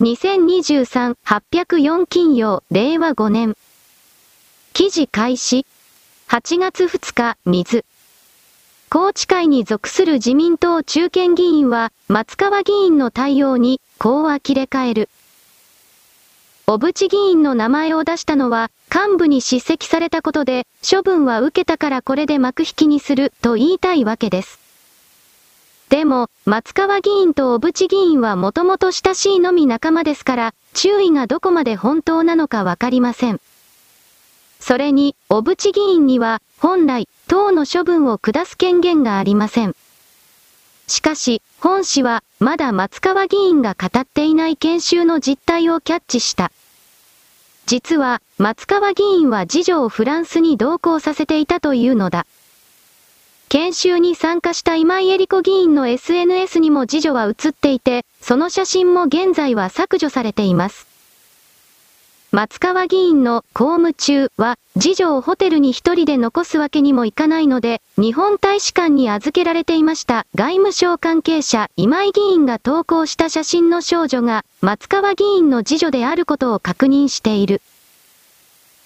[0.00, 3.56] 2023-804金曜、令和5年。
[4.72, 5.66] 記事開始。
[6.28, 7.84] 8月2日、水。
[8.90, 15.08] 高知会に属する自民党中堅議員は、松川議員の対応に、こう呆れ返る。
[16.66, 24.67] 小渕議員の名前を出したのは、幹部に叱責されたことで、処分は受けたからこれで幕引きにする、と言いたいわけです。
[25.88, 33.40] でも、松川議員と小渕議員はもともと親しいのみ仲間ですから、注意がどこまで本当なのかわかりません。
[34.60, 39.74] それに、小渕議員には、本来、党の処分を下す権限がありません。
[40.88, 46.52] しかし、本氏は、まだ松川議員が語っていない研修の実態をキャッチした。
[47.64, 52.26] 実は、松川議員は次女をフランスに同行させていたというのだ。
[53.48, 60.86] 研修に参加した今井絵理子議員の SNS にも次女は写っていて、その写真も現在は削除されています。
[62.30, 77.62] 松川議員の公務中は、次女をホテルに一人で残すわけにもいかないので、日本大使館に預けられていました外務省関係者今井議員が投稿した写真の少女が、松川議員の次女であることを確認している。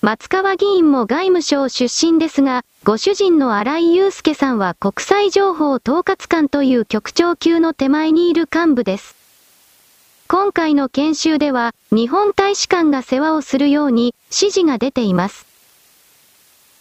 [0.04, 9.14] 松川議員も外務省出身ですが、ご主人の荒井祐介さんは国際情報統括官という局長級の手前にいる幹部です。
[10.26, 15.46] 今回の研修では、日本大使館が世話をするように指示が出ています。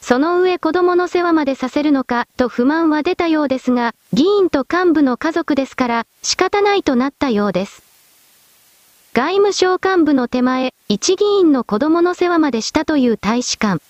[0.02, 7.91] その上子供の世話までさせるのか、と不満は出たようですが、議員と幹部の家族ですから、仕方ないとなったようです。
[9.14, 13.84] 外務省幹部の手前、一議員の子供の世話までしたという大使館。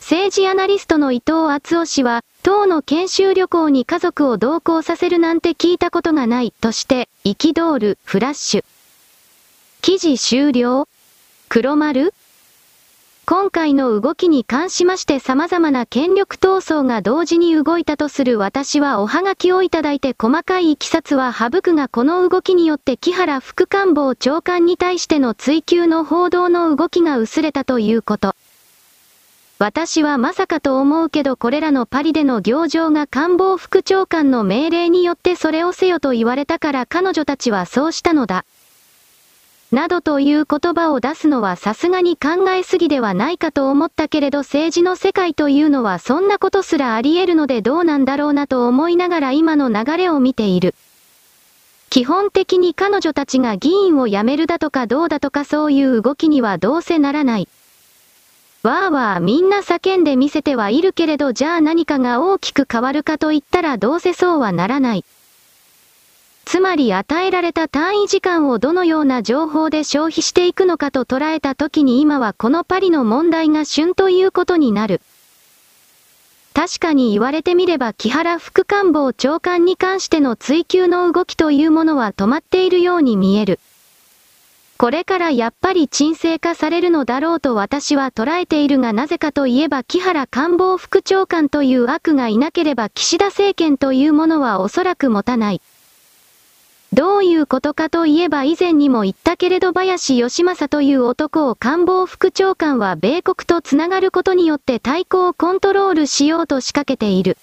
[0.00, 8.64] 政治アナリストの伊藤厚夫氏は、党の研修旅行に家族を同行させるなんて聞いたことがないとして、憤る、フラッシュ。
[9.80, 10.88] 記事終了
[11.48, 12.12] 黒丸
[13.26, 28.34] 今回の動きに関しまして様々な権力闘争が同時に動いたとする私はおはがきをいただいて細かいきさつは省くがこの動きによって木原副官房長官に対しての追及の報道の動きが薄れたということ。
[29.58, 38.44] 私はまさかと思うけどこれらのパリでの行状が官房副長官の命令によってそれをせよと言われたから彼女たちはそうしたのだ。
[39.74, 50.76] などという言葉を出すのはさすがに考えすぎではないかと思ったけれど政治の世界というのはそんなことすらあり得るのでどうなんだろうなと思いながら今の流れを見ている。
[51.90, 57.48] 基本的に彼女たちが議員を辞めるだとかどうだとかそういう動きにはどうせならない。
[58.62, 65.04] わーわーみんな叫んで見せてはいるけれどじゃあ何かが大きく変わるかと言ったらどうせそうはならない。
[66.44, 75.00] つまり与えられた単位時間をどのような情報で消費していくのかと捉えた時に今はこのパリの問題が旬ということになる。
[76.54, 83.58] 確かに言われてみれば木原副官房長官に関しての追及の動きというものは止まっているように見える。
[84.76, 95.62] これからやっぱり沈静化されるのだろうと私は捉えているがなぜかといえば木原官房副長官という悪がいなければ岸田政権というものはおそらく持たない。
[96.94, 107.36] どういうことかといえば以前にも言ったけれど林義正という男を官房副長官は米国とつながることによって対抗をコントロールしようと仕掛けている。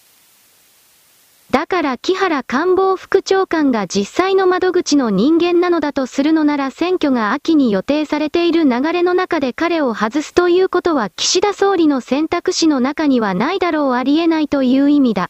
[1.49, 15.29] だから木原官房副長官が実際の窓口の人間なのだとするのなら選挙が秋に予定されている流れの中で彼を外すということは岸田総理の選択肢の中にはないだろうありえないという意味だ。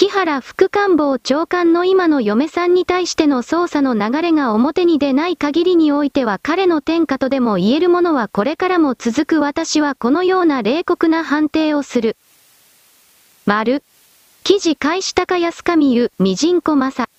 [0.00, 12.16] 木原副官房長官の今の嫁さんに対しての捜査の流れが表に出ない限りにおいては彼の天下とでも言えるものはこれからも続く私はこのような冷酷な判定をする。
[13.44, 13.82] 丸。
[14.42, 17.10] 記事開始高安神湯、みじんこまさ。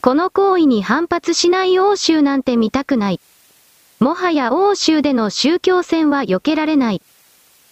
[0.00, 3.20] この行為に反発しない欧州なんて見たくない。
[3.98, 7.02] もはや欧州での宗教戦は避けられない。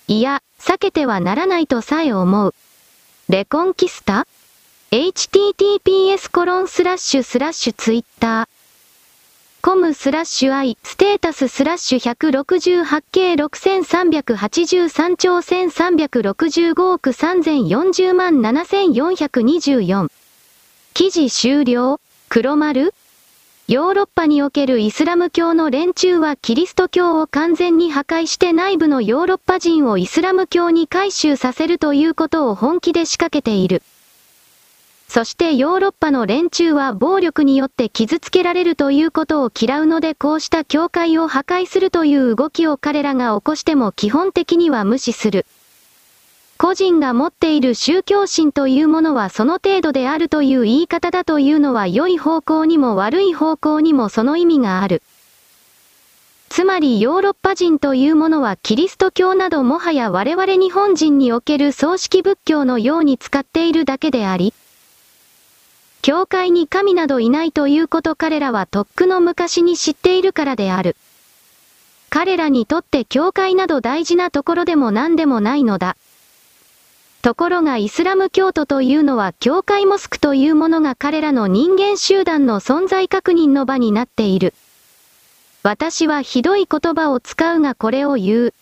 [0.08, 2.56] いや、避けてはならないとさえ思う。
[3.28, 4.26] レコンキスタ？
[4.92, 8.46] ?https コロンスラッシュスラッシュツイッター。
[9.62, 12.44] コムスラッシュ i ステータススラッシュ
[13.10, 20.08] 168K6383 兆1365億3040万7424。
[20.92, 21.98] 記事終了
[22.28, 22.92] 黒丸
[23.68, 33.82] ヨーロッパにおけるイスラム教の連中はキリスト教を完全に破壊して内部のヨーロッパ人をイスラム教に改宗させるということを本気で仕掛けている。
[35.14, 45.44] そしてヨーロッパの連中は暴力によって傷つけられるということを嫌うのでこうした教会を破壊するという動きを彼らが起こしても基本的には無視する。
[46.56, 55.02] 個人が持っている宗教心というものはその程度であるという言い方だというのは良い方向にも悪い方向にもその意味がある。
[56.48, 64.54] つまりヨーロッパ人というものはキリスト教などもはや我々日本人における葬式仏教のように使っているだけであり、
[66.02, 70.96] 教会に神などいないということ彼らはとっくの昔に知っているからである。
[72.10, 75.96] 彼らにとって教会など大事なところでも何でもないのだ。
[77.22, 84.54] ところがイスラム教徒というのは教会モスクというものが彼らの人間集団の存在確認の場になっている。
[85.62, 88.54] 私はひどい言葉を使うがこれを言う。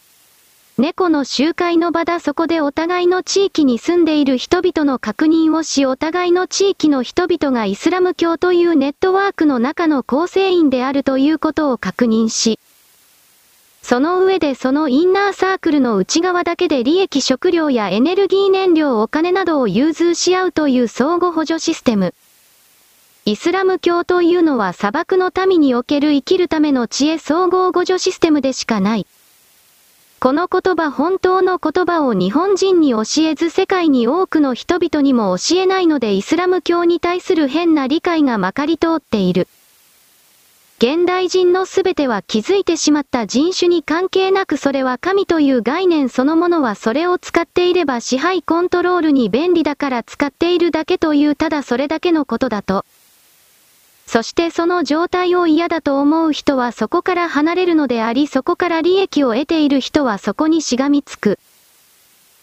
[0.81, 12.59] 猫の集会の場だそこでお互いの地域に住んでいる人々の確認をしお互いの地域の人々がイスラム教というネットワークの中の構成員であるということを確認し、
[13.83, 22.15] その上でそのインナーサークルの内側だけで利益食料やエネルギー燃料お金などを融通し合うという相互補助システム。
[23.27, 29.07] イスラム教というのは砂漠の民における生きるための知恵総合互助システムでしかない。
[30.23, 39.49] この言葉本当の言葉を日本人に教えず世界に多くの人々にも教えないのでイスラム教に対する変な理解がまかり通っている。
[40.77, 52.85] 現代人のすべては気づいてしまった人種に関係なくそれは神という概念そのものはそれを使っていれば支配コントロールに便利だから使っているだけというただそれだけのことだと。
[54.13, 61.39] そしてその状態を嫌だと思う人はそこから離れるのでありそこから利益を得ている人はそこにしがみつく。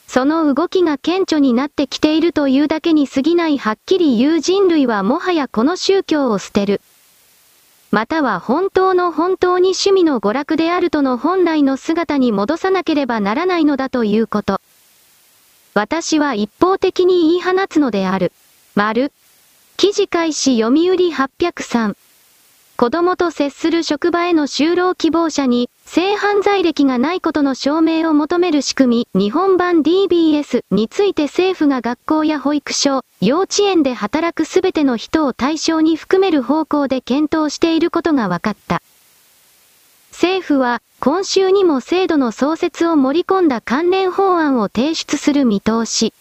[0.07, 6.79] その動きが顕著になってきているというだけに過ぎないはっきり言う人類はもはやこの宗教を捨てる。
[7.91, 14.61] または本当の本当に趣味の娯楽であるとの本来の姿に戻さなければならないのだということ。
[15.73, 18.31] 私は一方的に言い放つのである。
[18.73, 19.11] 丸。
[19.79, 21.95] 記事開始読売803。
[22.77, 38.81] 子供と接する職場への就労希望者に、性犯罪歴がないことの証明を求める仕組み、日本版 DBS について政府が学校や保育所、幼稚園で働くすべての人を対象に含める方向で検討していることが分かった。
[40.09, 46.15] 政府は、今週にも制度の創設を盛り込んだ関連法案を提出する見通し。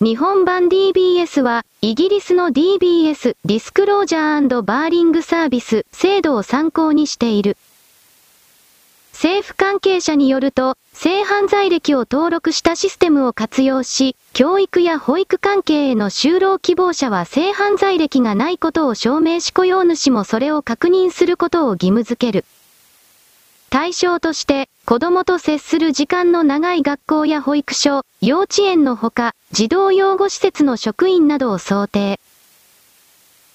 [0.00, 7.56] 日本版 DBS は、イギリスの DBS、ディスクロージャーバーリングサービス、制度を参考にしている。
[9.12, 22.44] 政府関係者によると、性犯罪歴を登録したシステムを活用し、教育や保育関係への就労希望者は性犯罪歴がないことを証明し雇用主もそれを確認することを義務付ける。
[23.70, 32.18] 対象として、子供と接する時間の長い学校や保育所、幼稚園のほか、児童養護施設の職員などを想定。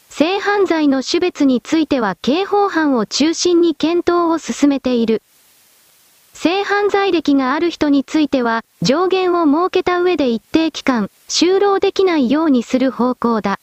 [0.10, 5.24] 性犯罪の種別については刑法犯を中心に検討を進めている。
[6.34, 13.60] 性犯罪歴がある人については、上限を設けた上で一定期間、就労できないようにする方向だ。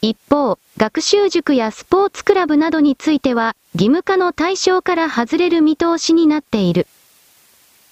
[0.00, 6.86] 一方、学習塾やスポーツクラブなどについては、義務化の対象から外れる見通しになっている。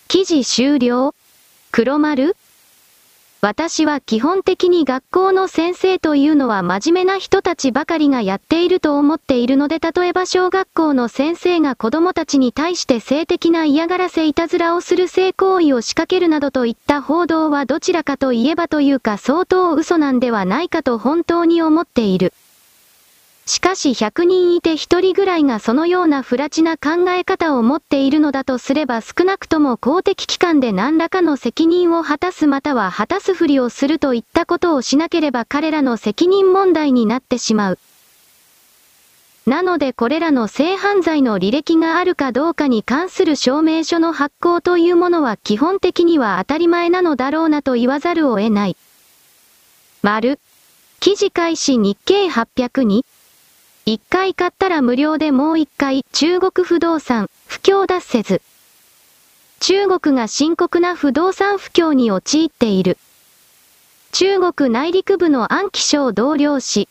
[0.07, 1.15] 記事終了
[1.73, 2.37] 黒丸
[3.43, 22.33] 私は基本的に学校の先生というのは真面目な人たちばかりがやっていると思っているので例えば小学校の先生が子供たちに対して性的な嫌がらせいたずらをする性行為を仕掛けるなどといった報道はどちらかといえばというか相当嘘なんではないかと本当に思っている。
[23.49, 37.79] しかし100人いて1人ぐらいがそのような不埒な考え方を持っているのだとすれば少なくとも公的機関で何らかの責任を果たすまたは果たすふりをするといったことをしなければ彼らの責任問題になってしまう。
[39.47, 48.77] なのでこれらの性犯罪の履歴があるかどうかに関する証明書の発行というものは基本的には当たり前なのだろうなと言わざるを得ない。
[50.03, 50.41] 丸。
[50.99, 53.03] 記事開始日経802
[53.89, 58.43] 一回買ったら無料でもう一回中国不動産不況脱せず。
[59.61, 62.99] 中国が深刻な不動産不況に陥っている。
[64.11, 66.89] 中国内陸部の安徽省同僚市。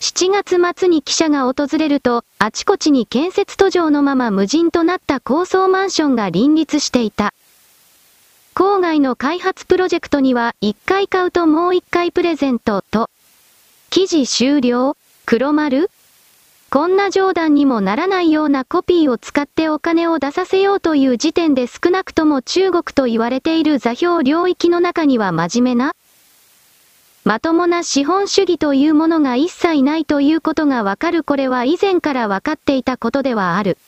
[0.00, 7.34] 7月末に記者が訪れると、あちこちに建設途上のまま無人となった高層マンションが林立していた。
[8.54, 13.10] 郊外の開発プロジェクトには1回買うともう1回プレゼントと。
[13.90, 14.96] 記事終了
[15.26, 15.90] 黒丸
[16.70, 25.92] こんな冗談にもならないようなコピーを使ってお金を出させようという時点で少なくとも中国と言われている座標領域の中には真面目な
[27.24, 33.78] まともな資本主義というものが一切ないということがわかるこれは以前からわかっていたことではある。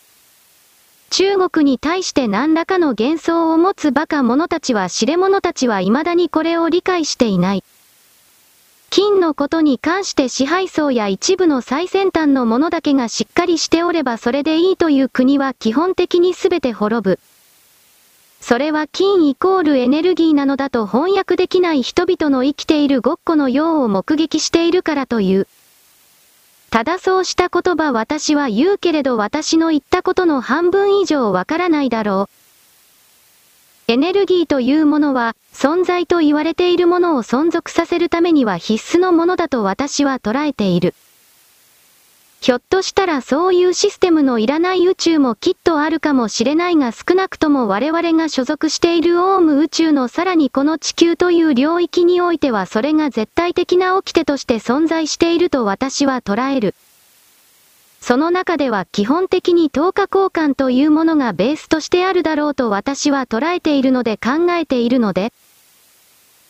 [1.11, 7.65] 中国に対して何らかの幻想を持つ馬鹿者たちは知れ者たちは未だにこれを理解していない。
[8.91, 17.21] 金のことに関して支配層や一部の最先端のものだけがしっかりしておればそれでいいという国は基本的に全て滅ぶ。
[18.41, 25.47] それは金イコールエネルギーなのだと翻訳できない人々の生きているごっこのようを目撃しているからという。
[26.71, 32.40] ただそうした言葉私は言うけれど私の言ったことの半分以上わからないだろう。
[33.91, 40.95] エネルギーというものは、存在と言われているものを存続させるためには必須のものだと私は捉えている。
[42.41, 56.77] ひょっとしたらそういうシステムのいらない宇宙もきっとあるかもしれないが少なくとも我々が所属しているオウム宇宙のさらにこの地球という領域においてはそれが絶対的な掟として存在していると私は捉える。
[58.00, 65.33] その中では基本的に等価交換というものがベースとしてあるだろうと私は捉えているので考えているので、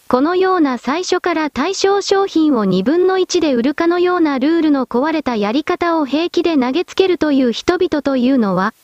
[0.09, 8.75] このような最初から対象商品を2分の1で売るかのようなルールの壊れたやり方を平気で投げつけるという人々というのは、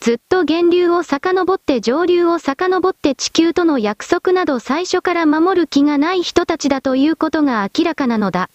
[0.00, 8.48] ずっと源流を遡って上流を遡って地球との約束など最初から守る気がない人たちだということが明らかなのだ。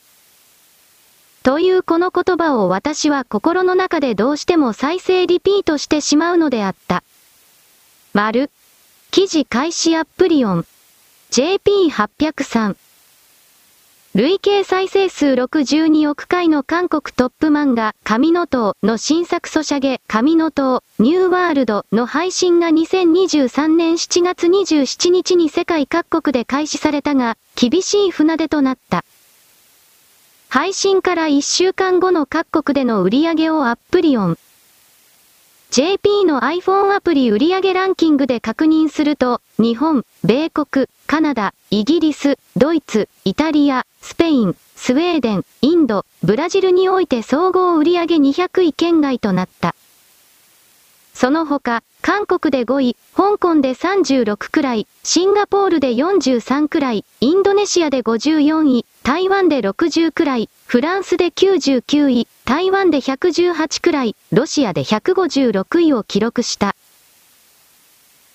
[1.44, 7.04] というこの言葉を私は心の中でどうしても再生リピートしてしまうのであった。
[8.14, 8.50] 丸。
[9.12, 10.66] 記事開始アップリオン。
[11.32, 12.78] JP803。
[14.16, 29.04] 累計再生数62億回の韓国トップ漫画、神の塔の新作ソシャゲ、神の塔、ニューワールドの配信が2023年7月27日に世界各国で開始されたが、厳しい船出となった。
[30.54, 34.38] 配信から1週間後の各国での売り上げをアップリオン。
[35.72, 49.74] JP の iPhone アプリ売上ランキングで確認すると、日本、米国、カナダ、イギリス、ドイツ、イタリア、スペイン、スウェーデン、インド、ブラジルにおいて総合売上200位圏外となった。
[51.24, 66.76] その他、韓国で5位、香港で36くらい、シンガポールで43くらい、インドネシアで54位、台湾で60くらい、フランスで99位、台湾で118くらい、ロシアで156位を記録した。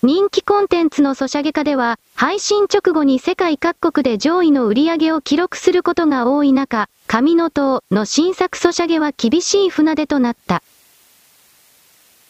[0.03, 10.63] 人気コンテンツのソシャゲ化では、配信直後に世界各国で上位の売り上げを記録することが多い中、神の塔の新作ソシャゲは厳しい船出となった。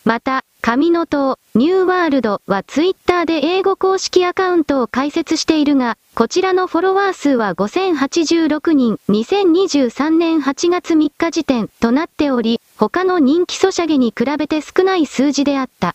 [0.04, 15.94] また、神の塔、ニューワールドはツイッターで英語公式アカウントを開設しているが、こちらのフォロワー数は5086人、2023年8月3日時点となっており、他の人気ソシャゲに比べて少ない数字であった。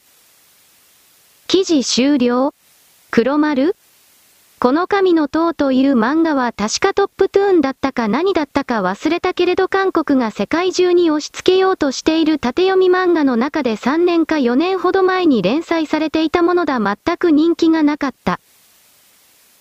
[1.47, 2.53] 記事終了。
[3.11, 3.75] 黒丸。
[4.63, 18.39] この神の塔という漫画は確かトップトゥーンだったか何だったか忘れたけれど韓国が世界中に押し付けようとしている縦読み漫画の中で3年か4年ほど前に連載されていたものだ全く人気がなかった。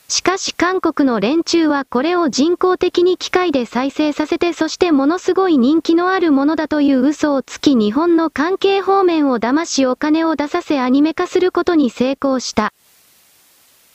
[0.07, 12.73] しかし韓国の連中はこれを人工的に機械で再生させてそしてものすごい人気のあるものだという嘘をつき日本の関係方面を騙しお金を出させアニメ化することに成功した。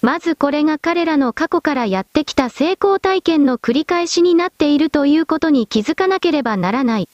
[0.01, 7.09] まずこれが彼らの過去からやってきた成功体験の繰り返しになっているということに気づかなければならない。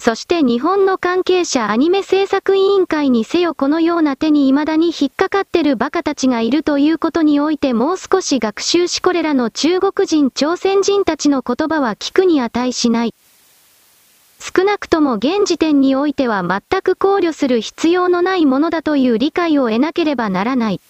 [0.00, 13.14] そして日本の関係者アニメ制作委員会にせよこのような手に未だに引っかかってる馬鹿たちがいるということにおいてもう少し学習しこれらの中国人朝鮮人たちの言葉は聞くに値しない。
[14.40, 20.80] 少なくとも現時点においては全く考慮する必要のないものだという理解を得なければならない。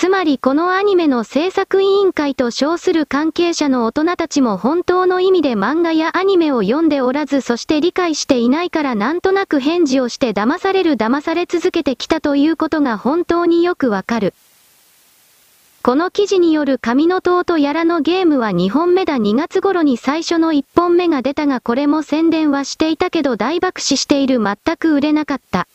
[0.00, 14.34] つまりこのアニメの制作委員会と称する関係者の大人たちも本当の意味で漫画やアニメを読んでおらずそして理解していないからなんとなく返事をして騙される騙され続けてきたということが本当によくわかる。
[15.82, 25.66] この記事による紙の塔とやらのゲームは2本目だ2月頃に最初の1本目が出たがこれも宣伝はしていたけど大爆死している全く売れなかった。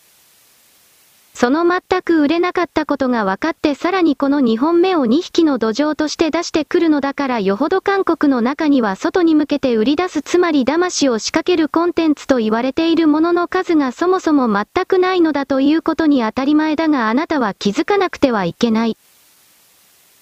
[1.33, 18.97] その全く売れなかったことが分かってさらにこの2本目を2匹の土壌として出してくるのだからよほど韓国の中には外に向けて売り出すつまり騙しを仕掛けるコンテンツと言われているものの数がそもそも全くないのだということに当たり前だがあなたは気づかなくてはいけない。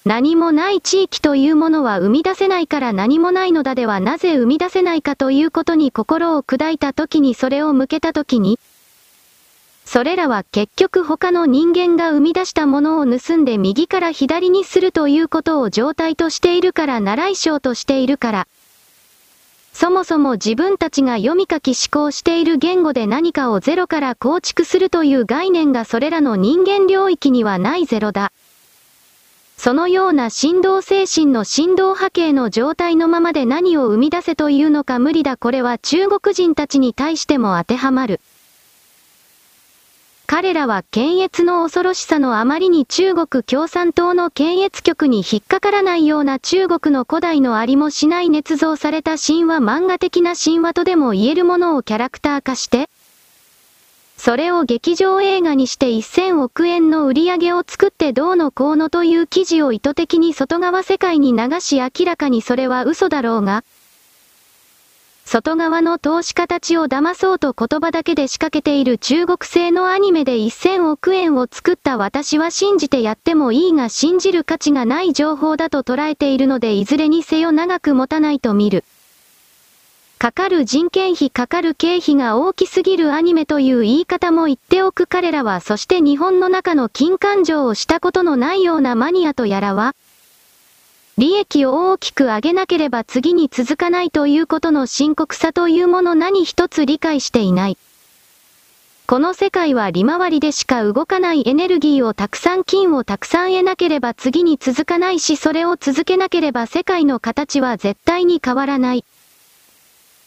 [0.04, 8.58] 何もない地域というものは生み出せないから何もないのだではなぜ生み出せないかということに心を砕いた時にそれを向けた時に、
[9.92, 18.48] それらは結局他の人間が生み出したものを盗んで右から左にするということを状態としているから習い性としているから。
[19.74, 28.32] そもそも自分たちが読み書き思考している言語で何かをゼロから構築するという概念がそれらの人間領域にはないゼロだ。
[29.58, 38.22] そのような振動精神の振動波形の状態のままで何を生み出せというのか無理だこれは中国人たちに対しても当てはまる。
[40.34, 52.88] 彼らは検閲の恐ろしさのあまりに中国共産党の検閲局に引っかからないような中国の古代のありもしない捏造された神話漫画的な神話とでも言えるものをキャラクター化して、
[54.16, 63.64] それを劇場映画にして1000億円の売り上げを作ってどうのこうのという記事を意図的に外側世界に流し明らかにそれは嘘だろうが、
[65.32, 78.84] 外側の投資家たちを騙そうと言葉だけで仕掛けている中国製のアニメで1000億円を作った私は信じてやってもいいが信じる価値がない情報だと捉えているのでいずれにせよ長く持たないと見る。
[80.18, 89.96] かかる人件費かかる経費が大きすぎるアニメという言い方も言っておく彼らはそして日本の中の金感情をしたことのないようなマニアとやらは、
[91.22, 97.78] 利益を大きく上げなければ次に続かないということの深刻さというもの何一つ理解していない。
[99.06, 109.04] この世界は利回りでしか動かないエネルギーをたくさん金をたくさん得なければ次に続かないしそれを続けなければ世界の形は絶対に変わらない。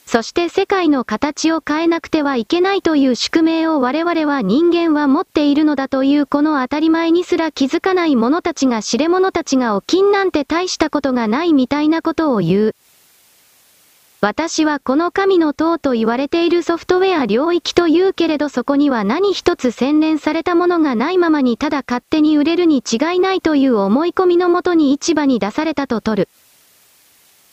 [0.06, 12.76] そして世界の形を変えなくてはいけないという宿命を我々は人間は持っているのだというこの当たり前にすら気づかない者たちが知れ者たちが起きんなんて大したことがないみたいなことを言う。
[14.22, 26.30] 私はこの神の塔と言われているソフトウェア領域と言うけれどそこには何一つ洗練されたものがないままにただ勝手に売れるに違いないという思い込みのもとに市場に出されたと取る。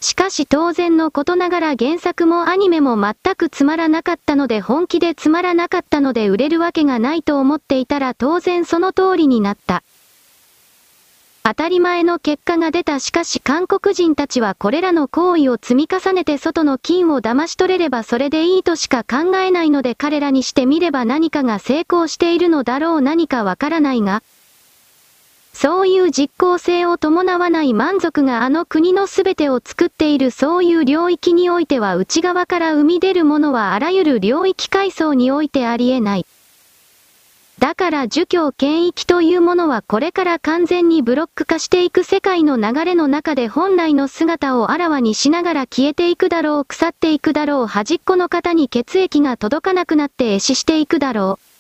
[0.02, 9.84] しかし当然のことながら原作もアニメも全くつまらなかったので本気でつまらなかったので売れるわけがないと思っていたら当然その通りになった。
[11.44, 24.22] 当たり前の結果が出たしかし韓国人たちはこれらの行為を積み重ねて外の金を騙し取れればそれでいいとしか考えないので彼らにしてみれば何かが成功しているのだろう何かわからないが、
[25.52, 36.26] そういう実効性を伴わない満足があの国の全てを作っているそういう領域においては内側から生み出るものはあらゆる領域階層においてあり得ない。
[37.58, 51.51] だから儒教権益というものはこれから完全にブロック化していく世界の流れの中で本来の姿をあらわにしながら消えていくだろう腐っていくだろう端っこの方に血液が届かなくなって壊死していくだろう。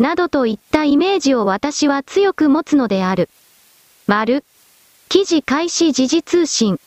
[0.00, 3.28] などといったイメージを私は強く持つのである。
[4.06, 4.44] 丸。
[5.10, 6.80] 記事開始時事通信。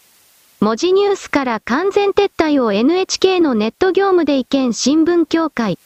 [0.60, 5.78] 文字ニュースから完全撤退を NHK のネット業務で意見新聞協会。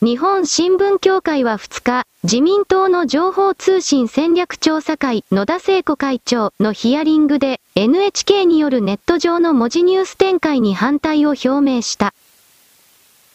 [0.00, 12.14] 日本新聞協会は2日、自民党の情報通信戦略調査会野田聖子会長のヒアリングで NHK によるネット上の文字ニュース展開に反対を表明した。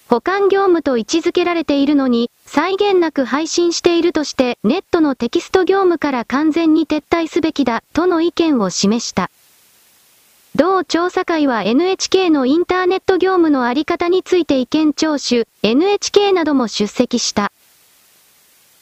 [0.08, 9.32] 保管業務と位置づけられているのに、際限なく配信しているとして、ネットのテキスト業務から完全に撤退すべきだ、との意見を示した。
[10.54, 17.54] 同調査会は NHK のインターネット業務のあり方について意見聴取、NHK なども出席した。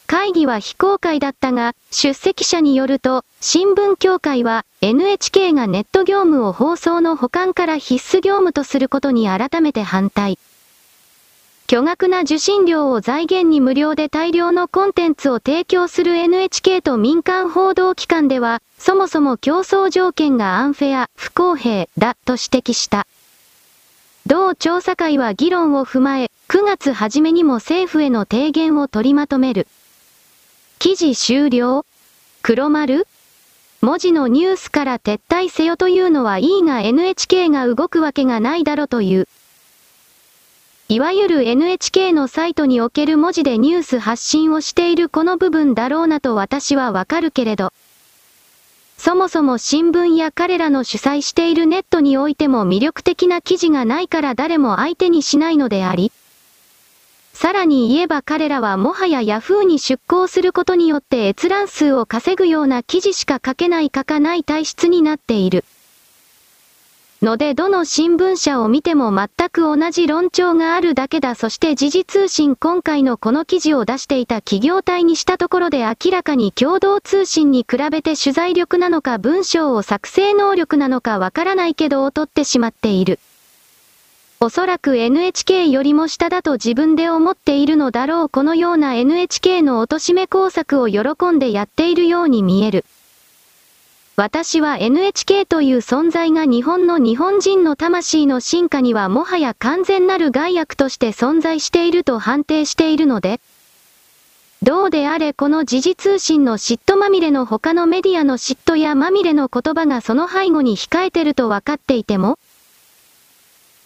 [0.08, 10.40] 会議は非公開だったが、出席者によると、新聞協会は NHK がネット業務を放送の保管から必須業務とすることに改めて反対。
[11.70, 23.06] 巨額な受信料を財源に無料で大量のコンテンツを提供する NHK と民間報道機関では、そもそも競争条件がアンフェア、不公平だと指摘した。
[24.26, 29.68] 同調査会は議論を踏まえ、9月初めにも政府への提言を取りまとめる。
[30.80, 31.86] 記事終了
[32.42, 33.06] 黒丸
[33.80, 39.28] 文字のニュースから撤退せよというのはいいが NHK が動くわけがないだろうという。
[40.90, 47.72] いわゆる NHK のサイトにおける文字でニュース発信をしているこの部分だろうなと私はわかるけれど。
[48.98, 56.10] そもそも新聞や彼らの主催しているネットにおいても魅力的な記事がないから誰も相手にしないのであり、
[57.34, 65.64] さらに言えば彼らはもはや Yahoo に出向することによって閲覧数を稼ぐような記事しか書けない書かない体質になっている。
[67.22, 83.18] のでどの新聞社を見ても全く同じ論調があるだけだそして時事通信今回のこの記事を出していた企業体にしたところで明らかに共同通信に比べて取材力なのか文章を作成能力なのかわからないけど劣ってしまっている。
[84.42, 91.02] おそらく NHK よりも下だと自分で思っているのだろうこのような NHK の貶め工作を喜
[91.32, 92.86] んでやっているように見える。
[94.16, 103.40] 私は NHK という存在が日本の日本人の魂の進化にはもはや完全なる害悪として存在していると判定しているので、
[104.62, 112.38] どうであれこの時事通信の嫉妬まみれの他のメディアの嫉妬やまみれの言葉がその背後に控えてると分かっていても、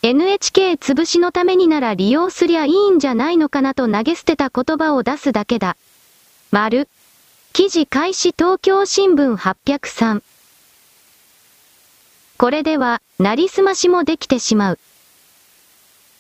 [0.03, 5.77] NHK 潰しのためになら利用すりゃいいんじゃないのかなと投げ捨てた言葉を出すだけだ。
[6.51, 6.89] 丸。
[7.57, 10.25] 記事開始東京新聞803。
[12.37, 14.79] これでは、なりすましもできてしまう。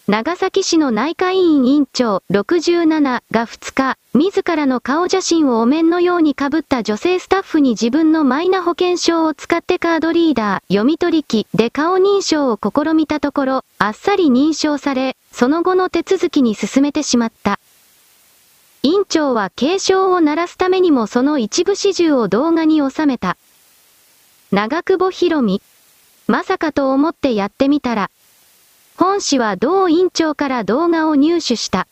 [0.06, 17.58] 長崎市の内科委員委員長67が2日、自らの顔写真をお面のように被った女性スタッフに自分のマイナ保険証を使ってカードリーダー、読み取り機で顔認証を試みたところ、あっさり認証され、その後の手続きに進めてしまった。
[18.84, 23.38] 委員長は警鐘を鳴らすためにもその一部始終を動画に収めた。
[24.52, 25.62] 長久保博美。
[26.26, 28.10] まさかと思ってやってみたら、
[28.98, 31.86] 本氏は同委員長から動画を入手した。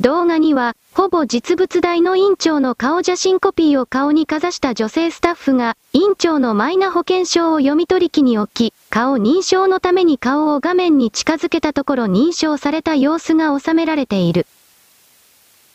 [0.00, 14.46] 動画には、ほぼ実物大の委員長の顔写真コピーを顔にかざした女性スタッフが、委員長のマイナ保険証を読み取り機に置き、顔認証のために顔を画面に近づけたところ認証された様子が収められている。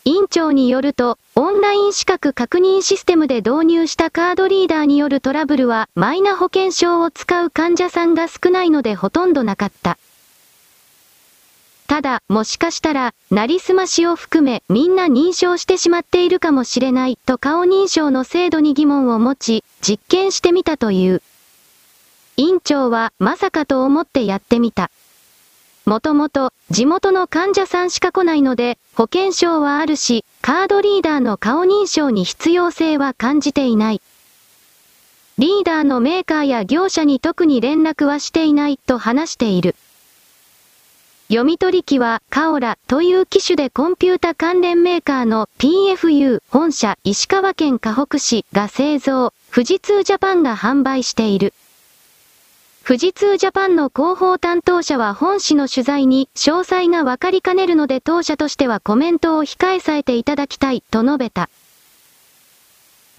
[0.08, 9.98] 委員長によると、オンライン資格確認システムで導入したカードリーダーによるトラブルは、マイナ保険証を使う患者さんが少ないのでほとんどなかった。
[11.88, 21.20] ただ、もしかしたら、なりすましを含め、みんな認証してしまっているかもしれない、と顔認証の精度に疑問を持ち、実験してみたという。
[22.38, 24.90] 委員長は、まさかと思ってやってみた。
[25.88, 34.02] もともと、地元の患者さんしか来ないので、保険証はあるし、カードリーダーの顔認証に必要性は感じていない。
[35.38, 39.76] リーダーのメーカーや業者に特に連絡はしていないと話している。
[41.28, 51.54] 読み取り機はカオラという機種でコンピュータ関連メーカーの PFU 本社石川県河北市が製造、富士通ジャパンが販売している。
[52.88, 61.50] 富士通ジャパンの広報担当者は本誌の取材に詳細がわかりかねるので当社としてはコメントを控えさえていただきたいと述べた。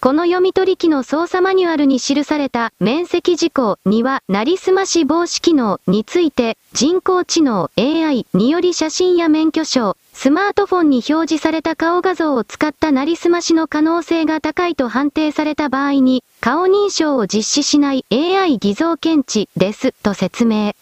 [0.01, 20.75] この読み取り機の操作マニュアルに記された面積事項には、なりすまし防止機能について、人工知能 AI により写真や免許証、スマートフォンに表示された顔画像を使ったなりすましの可能性が高いと判定された場合に、顔認証を実施しない AI 偽造検知です、と説明。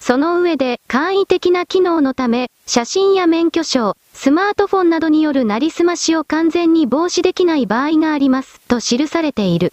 [0.00, 9.72] その上で、簡易的な機能のため、写真や免許証、スマートフォンなどによるなりすましを完全に防止できない場合があります、と記されている。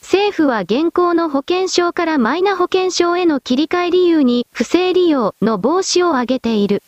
[0.00, 6.82] 政府は現行の保険証からマイナ保険証への切り替え理由に、不正利用の防止を挙げている。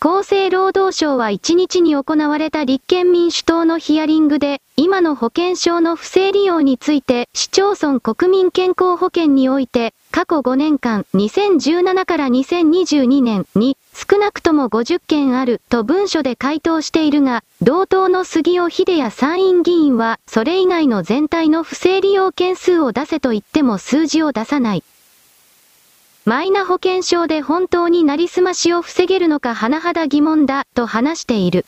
[0.00, 24.82] 厚生労働省は1日に行われた立憲民主党のヒアリングで、今の保険証の不正利用について、市町村国民健康保険において、過去5年間、2017から2022年に、少なくとも50件ある、と文書で回答しているが、同党の杉尾秀也参院議員は、それ以外の全体の不正利用件数を出せと言っても数字を出さない。
[26.24, 31.66] マイナ保険証で本当になりすましを防げるのか甚だ疑問だ、と話している。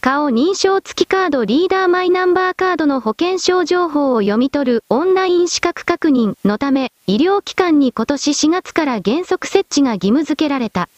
[0.00, 10.88] 顔認証付きカードリーダーマイナンバーカードの保険証情報を読み取るオンライン資格確認のため、医療機関に今年4月から原則設置が義務付けられた。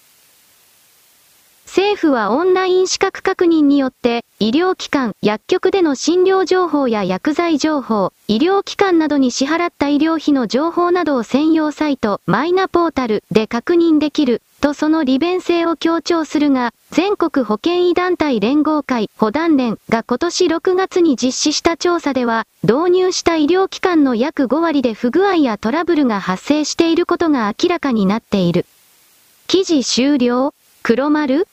[1.67, 28.65] 政府はオンライン資格確認によって、医療機関、薬局での診療情報や薬剤情報、医療機関などに支払った医療費の情報などを専用サイト、マイナポータルで確認できる、とその利便性を強調するが、全国保健医団体連合会、保団連が今年6月に実施した調査では、導入した医療機関の約5割で不具合やトラブルが発生していることが明らかになっている。
[29.49, 30.55] 記事終了？
[30.85, 31.49] 黒丸？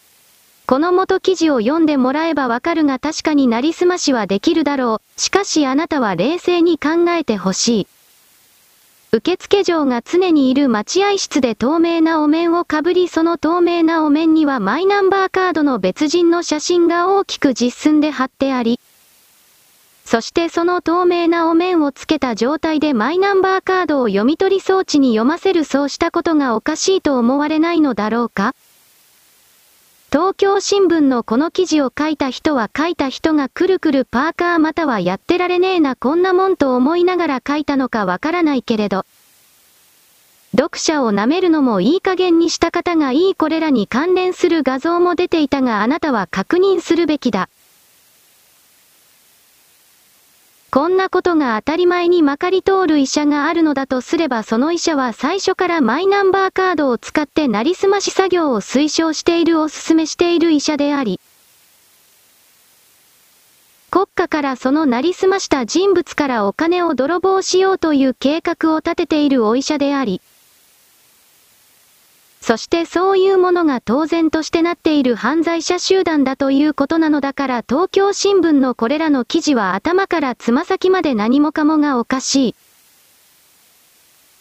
[0.67, 5.19] この元記事を読んでもらえばわかるが確かになりすましはできるだろう。
[5.19, 7.87] しかしあなたは冷静に考えてほしい。
[9.11, 18.79] 受付嬢が常にいる待合室で透明なお面をかぶりその透明なお面にはマイナンバーカードの別人の写真が大きく実寸で貼ってあり、
[20.05, 28.53] そしてその透明なお面をつけた状態でマイナンバーカードを読み取り装置に読ませるそうしたことがおかしいと思われないのだろうか？
[30.11, 39.05] 東京新聞のこの記事を書いた人は書いた人がくるくるパーカーまたはやってられねえなこんなもんと思いながら書いたのかわからないけれど。
[40.57, 47.47] 読者を舐めるのもいい加減にした方がいいこれらに関連する画像も出ていたがあなたは確認するべきだ。
[50.71, 61.19] こんなことが当たり前にまかり通る医者があるのだとすればその医者は最初からマイナンバーカードを使ってなりすまし作業を推奨しているお勧めしている医者であり、
[63.89, 70.21] 国家からそのなりすました人物からお金を泥棒しようという計画を立てているお医者であり、
[72.41, 82.55] そしてそういうものが当然としてなっている犯罪者集団だということなのだから東京新聞のこれらの記事は頭からつま先まで何もかもがおかしい。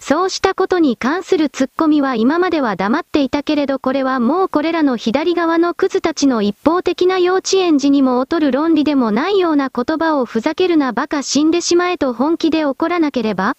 [0.01, 13.55] そうしたことに関するツッコミは今までは黙っていたけれどこれはもうこれらの左側のクズたちの一方的な幼稚園児にも劣る論理でもないような言葉をふざけるなバカ死んでしまえと本気で怒らなければ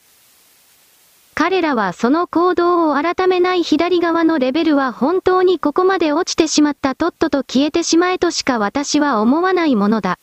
[1.39, 10.19] 彼らはその行動を改めない左側のレベルは本当にここまで落ちてしまったとっとと消えてしまえとしか私は思わないものだ。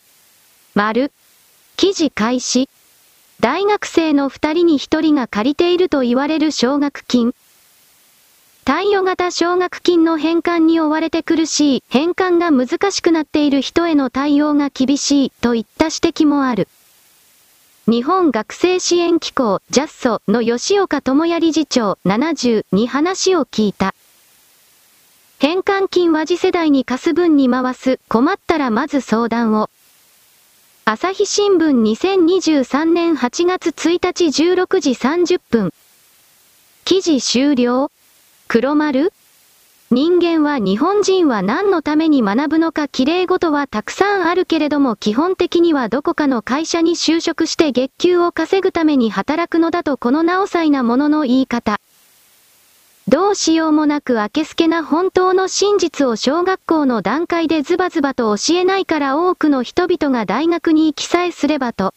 [0.75, 1.11] 丸。
[1.75, 2.69] 記事開始。
[3.39, 7.33] 大学生の二人に一人が借りていると言われる奨学金。
[8.63, 16.67] 貸与型奨学金の返還に追われて苦しい、返還が難しくなっている人への対応が厳しい、といった指摘もある。
[17.89, 23.95] 日本学生支援機構ジャッソの吉岡智也理事長70に話を聞いた。
[25.39, 29.69] 返還金は次世代に貸す分に回す、困ったらまず相談を。
[30.83, 35.73] 朝日新聞2023年8月1日16時30分。
[36.83, 37.89] 記事終了
[38.49, 39.13] 黒丸
[39.89, 51.79] 人間は日本人は何のために学ぶのか綺麗事はたくさんあるけれども基本的にはどこかの会社に就職して月給を稼ぐために働くのだとこのなおさいなものの言い方。
[53.07, 61.93] どうしようもなく明けすけな本当の真実を小学校の段階でズバズバと教えないから多くの人々が大学に行きさえすればと。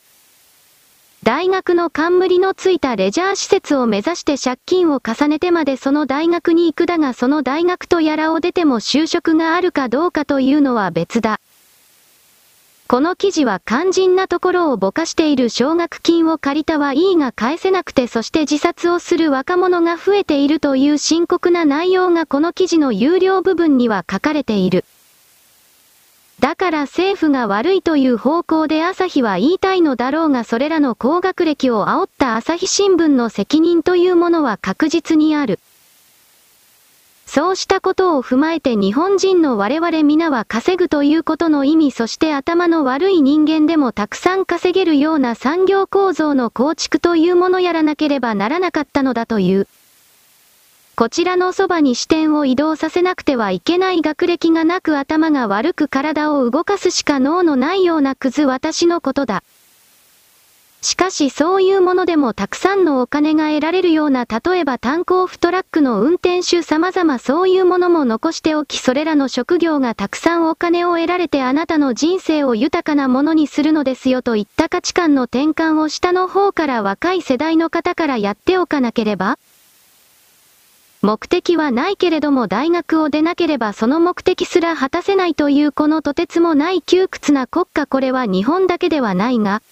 [1.23, 11.39] 大学の冠のついたレジャー施設を目指して借金を重ねてまでその大学に行くだがその大学とやらを出ても就職があるかどうかというのは別だ。
[12.89, 24.85] この記事は肝心なところをぼかしている奨学金を借りたはいいが返せなくてそして自殺をする若者が増えているという深刻な内容がこの記事の有料部分には書かれている。
[26.41, 35.59] だから政府が悪いという方向で朝日は言いたいのだろうがそれらの高学歴を煽った朝日新聞の責任というものは確実にある。
[37.27, 49.69] そうしたことを踏まえて日本人の我々皆は稼ぐということの意味そして頭の悪い人間でもたくさん稼げるような産業構造の構築というものやらなければならなかったのだという。
[51.01, 59.43] こちらのそばに視点を移動させなくてはいけない学歴がなく頭が悪く体を動かすしか脳のないようなクズ私のことだ。
[60.83, 79.39] しかしそういうものでもたくさんのお金が得られるような例えば炭鉱フトラックの運転手様々そういうものも残しておきそれらの職業がたくさんお金を得られてあなたの人生を豊かなものにするのですよといった価値観の転換を下の方から若い世代の方からやっておかなければ
[81.03, 89.63] 目的はないけれども大学を出なければその目的すら果たせないというこのとてつもない窮屈な国家これは日本だけではないが、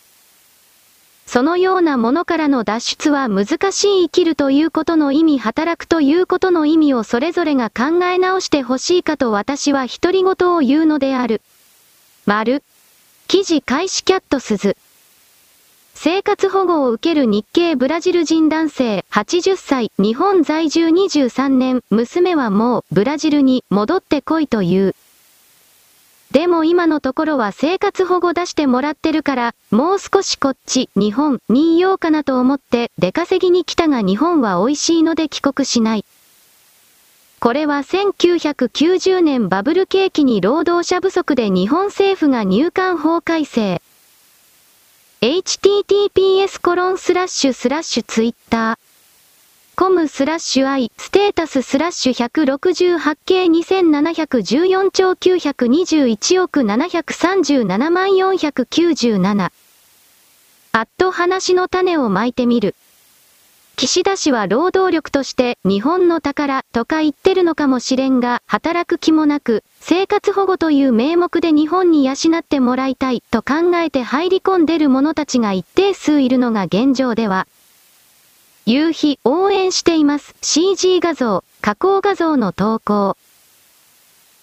[1.26, 11.42] そのようなものからの脱出は難しい生きるということの意味働くということの意味をそれぞれが考え直してほしいかと私は独り言を言うのである。
[12.24, 12.62] 丸。
[13.26, 14.74] 記事開始キャット鈴。
[16.00, 24.94] 生活保護を受ける日系ブラジル人男性80歳、日本在住23年、娘はもうブラジルに戻ってこいという。
[26.30, 36.04] でも今のところは生活保護出してもらってるから、もう少しこっち、日本にいようかなと思って出稼ぎに来たが日本は美味しいので帰国しない。
[37.40, 43.82] これは1990年バブル景気に労働者不足で日本政府が入管法改正。
[45.20, 48.76] Https コロンスラッシュスラッシュツイッター。
[49.74, 59.50] コムスラッシュ i ステータススラッシュ168系2714兆921億737万497。
[60.70, 62.76] あっと話の種をまいてみる。
[63.78, 77.46] 岸田氏は労働力として日本の宝とか言ってるのかもしれんが、働く気もなく、生活保護という名目で日本に養ってもらいたいと考えて入り込んでる者たちが一定数いるのが現状では。
[78.66, 80.34] 夕日応援しています。
[80.42, 83.16] CG 画像、加工画像の投稿。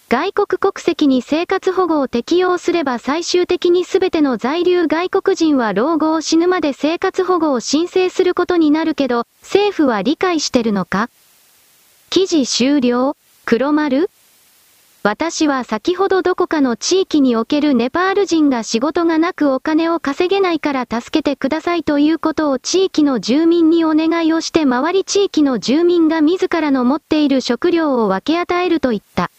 [0.08, 11.10] 外国国籍に生活保護を適用すれば最終的に全ての在留外国人は老後を死ぬまで生活保護を申請することになるけど、政府は理解してるのか？
[12.08, 13.16] 記事終了？
[13.44, 14.08] 黒丸？
[15.02, 29.32] 私は先ほどどこかの地域におけるネパール人が仕事がなくお金を稼げないから助けてくださいということを地域の住民にお願いをして周り地域の住民が自らの持っている食料を分け与えると言った。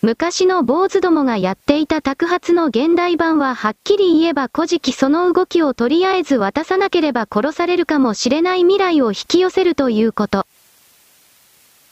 [0.00, 10.46] 昔の坊主どもがやっていた宅発の現代版ははっきり言えば古事記その動きをとりあえず渡さなければ殺されるかもしれない未来を引き寄せるということ。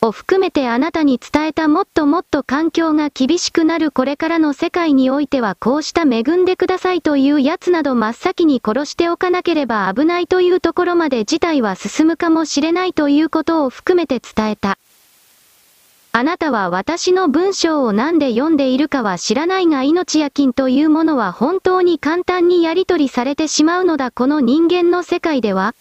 [0.03, 14.79] を含めてあなたに伝えたもっともっと環境が厳しくなるこれからの世界においてはこうした恵んでくださいというやつなど真っ先に殺しておかなければ危ないというところまで事態は進むかもしれないということを含めて伝えた。
[16.19, 25.75] あなたは私の文章を何で読んでいるかは知らないが命や金というものは本当に簡単にやり取りされてしまうのだこの人間の世界では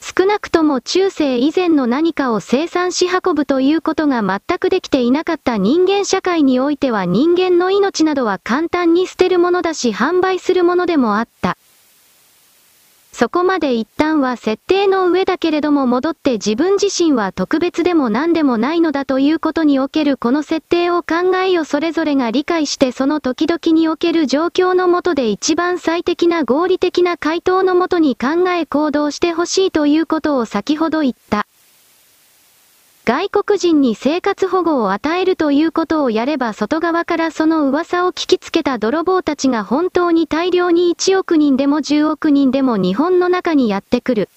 [0.00, 11.56] 少なくとも中世以前の何かを生産し運ぶということが全くできていなかった人間社会においては人間の命などは簡単に捨てるものだし販売するものでもあった。
[13.14, 31.46] そこまで一旦は設定の上だけれども戻って自分自身は特別でも何でもないのだということにおけるこの設定を考えよそれぞれが理解してその時々における状況のもとで一番最適な合理的な回答のもとに考え行動してほしいということを先ほど言った。
[33.06, 44.30] 外国人に生活保護を与えるということをやれば外側からその噂を聞きつけた泥棒たちが本当に大量に1億人でも10億人でも日本の中にやってくる。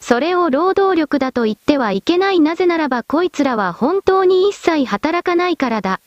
[0.00, 6.00] それを労働力だと言ってはいけないなぜならばこいつらは本当に一切働かないからだ。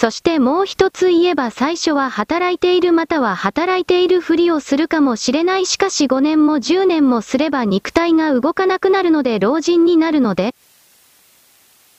[0.00, 5.66] そしてもう一つ言えば最初は働いているまたは働いているふりをするかもしれない。
[5.66, 10.54] しかし5年も10年もすれば肉体が動かなくなるので老人になるので、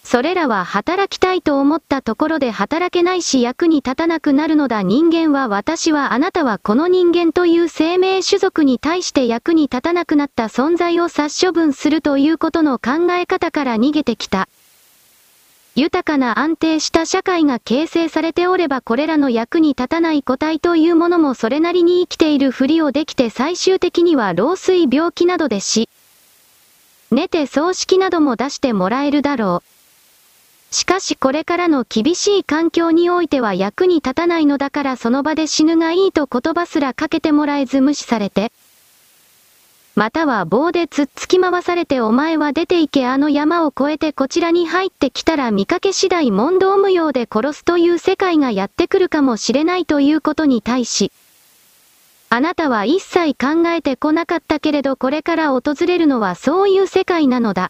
[0.05, 4.81] それらは働きたいと思ったところで働けないし役に立たなくなるのだ。
[4.81, 14.47] 人間は私はあなたはこの人間という生命種族に対して役に立たなくなった存在を殺処分するということの考え方から逃げてきた。
[15.79, 25.87] 豊かな安定した社会が形成されておればこれらの役に立たない個体というものもそれなりに生きているふりをできて最終的には老衰病気などで死。
[27.11, 29.63] 寝て葬式なども出してもらえるだろ
[30.69, 30.75] う。
[30.75, 38.51] しかしこれからの厳しい環境においては役に立たないのだからその場で死ぬがいいと言葉すらかけてもらえず無視されて。
[39.99, 51.11] または棒で突っつき回されてお前は出て行けあの山を越えてこちらに入ってきたら見かけ次第問答無用で殺すという世界がやってくるかもしれないということに対し、
[52.29, 57.69] あなたは一切考えてこなかったけれどこれから訪れるのはそういう世界なのだ。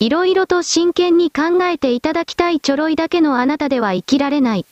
[0.00, 4.66] いろいろと真剣に考えていただきたいちょろいだけのあなたでは生きられない。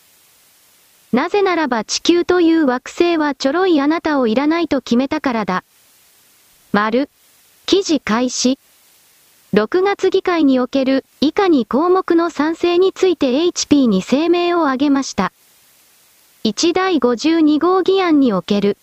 [1.15, 5.65] なぜならば地球という惑星はちょろいあなたをいらないと決めたからだ。
[6.77, 7.09] 丸。
[7.64, 8.59] 記事開始。
[9.55, 15.33] 6月議会における以下に項目の賛成について HP に声明を挙げました。
[16.45, 18.77] 1第52号議案における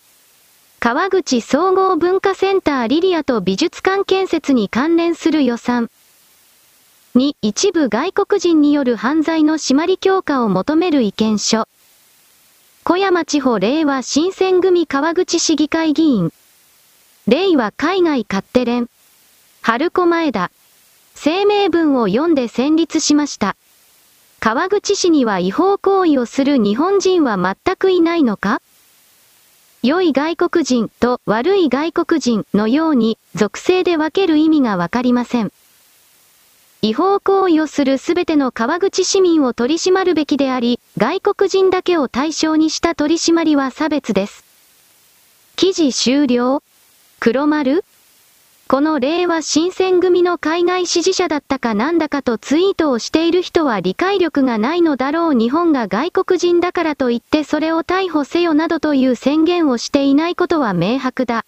[0.80, 5.88] 川口総合文化センターリリアと美術館建設に関連する予算。
[7.14, 11.68] 2、一部外国人による犯罪の締まり強化を求める意見書。
[12.82, 16.32] 小山地方令和新選組川口市議会議員。
[17.26, 18.86] 令和海外勝手連。
[19.62, 20.50] 春子前田。
[21.14, 23.56] 声明文を読んで戦慄しました。
[24.40, 28.60] 川口市には違法行為をする日本人は全くいないのか？
[29.82, 35.50] 良い外国人と悪い外国人のように属性で分ける意味がわかりません。
[36.82, 44.44] 違法行為をするすべての川口市民を取り締まるべきであり、外国人だけを対象にした取り締まりは差別です。
[45.56, 46.62] 記事終了
[47.20, 47.84] 黒丸？
[48.66, 61.44] この令和新選組の海外支持者だったかなんだかとツイートをしている人は理解力がないのだろう日本が外国人だからと言ってそれを逮捕せよなどという宣言をしていないことは明白だ。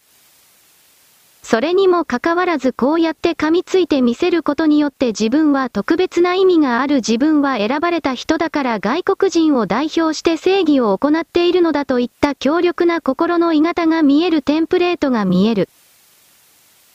[1.48, 15.68] それにもかかわらずこうやって噛みついて見せることによって自分は特別な意味がある自分は選ばれた人だから外国人を代表して正義を行っているのだといった強力な心の鋳型が見えるテンプレートが見える。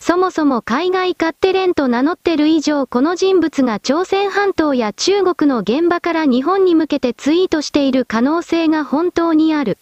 [0.02, 9.78] そもそも海外勝手連と名乗ってる以上この人物が朝鮮半島や中国の現場から日本に向けてツイートしている可能性が本当にある。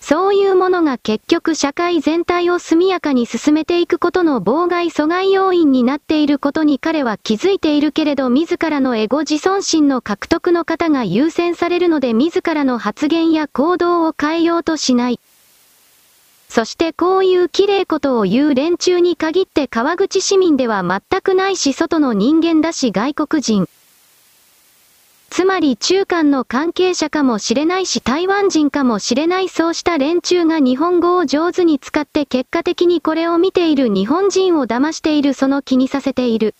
[0.00, 15.20] そういうものが結局社会全体を速やかに進めていくことの妨害阻害要因になっていることに彼は気づいているけれど自らのエゴ自尊心の獲得の方が優先されるので自らの発言や行動を変えようとしない。
[16.48, 23.68] そしてこういう綺麗ことを言う連中に限って川口市民では全くないし外の人間だし外国人。
[25.30, 36.56] つまり中間の関係者かもしれないし台湾人かもしれないそうした連中が日本語を上手に使って結果的にこれを見ている日本人を騙しているその気にさせている。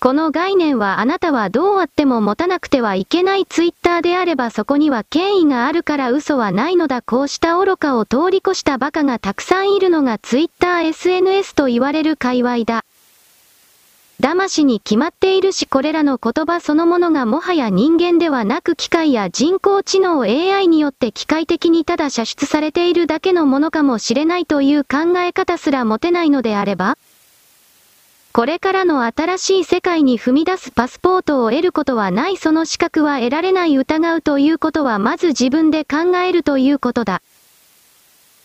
[0.00, 12.84] この概念はあなたはどうあっても持たなくてはいけないツイッターであればそこには権威があるから嘘はないのだこうした愚かを通り越した馬鹿がたくさんいるのがツイッター SNS と言われる界隈だ。
[14.20, 26.98] 騙しに決まっているしこれらの言葉そのものがもはや人間ではなく機械や人工知能 AI によって機械的にただ射出されているだけのものかもしれないという考え方すら持てないのであれば
[28.32, 37.22] これからの新しい世界に踏み出すパスポートを得ることはないその資格は得られない疑うということはまず自分で考えるということだ。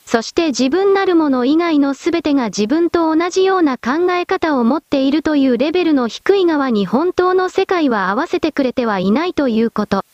[0.06, 10.06] そして自分なるもの以外の全てが自分と同じような考え方を持っているというレベルの低い側に本当の世界は合わせてくれてはいないということ。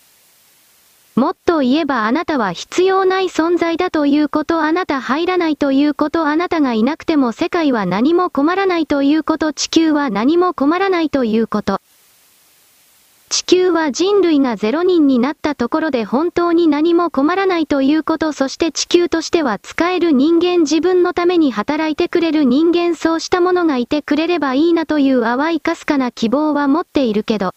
[1.15, 11.81] もっと言えばあなたは必要ない存在だということ、あなた入らないということ、あなたがいなくても世界は何も困らないということ、地球は何も困らないということ。
[13.31, 27.55] 地球は人類が0人になったところで本当に何も困らないということ、そして地球としては使える人間自分のために働いてくれる人間そうしたものがいてくれればいいなという淡いかすかな希望は持っているけど。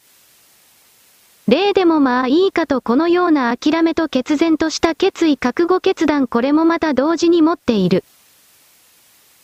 [1.49, 8.05] 例でもまあいいかとこのような諦めと決然とした決意覚悟決断これもまた同時に持っている。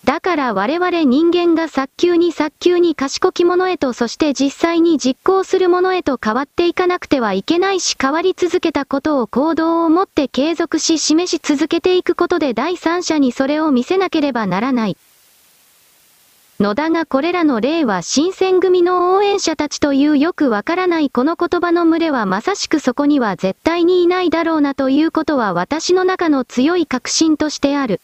[0.04, 14.96] だから我々人間が早急に早急に賢き者へとそして実際に実行する者へと変わっていかなくてはいけないし変わり続けたことを行動をもって継続し示し続けていくことで第三者にそれを見せなければならない。
[16.58, 28.02] 野田がこれらの例は新選組の応援者たちというよくわからないこの言葉の群れはまさしくそこには絶対にいないだろうなということは私の中の強い確信としてある。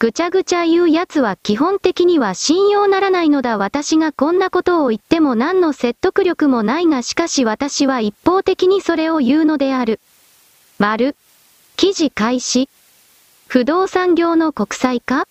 [0.00, 9.98] ぐちゃぐちゃ言う奴は基本的には信用ならないのだ私がこんなことを言っても何の説得力もないがしかし私は一方的にそれを言うのである。
[10.78, 11.16] 丸。
[11.76, 12.68] 記事開始。
[13.48, 15.26] 不動産業の国際化？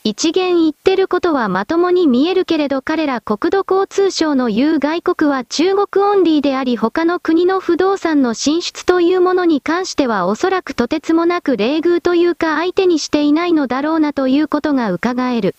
[0.03, 15.55] 一元言ってることはまともに見えるけれど彼ら国土交通省の言う外国は中国オンリーであり他の国の不動産の進出というものに関してはおそらくとてつもなく冷遇というか相手にしていないのだろうなということが伺える。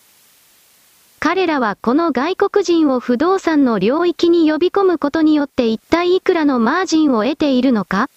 [1.19, 8.09] 彼らはこの外国人を不動産の領域に呼び込むことによって一体いくらのマージンを得ているのか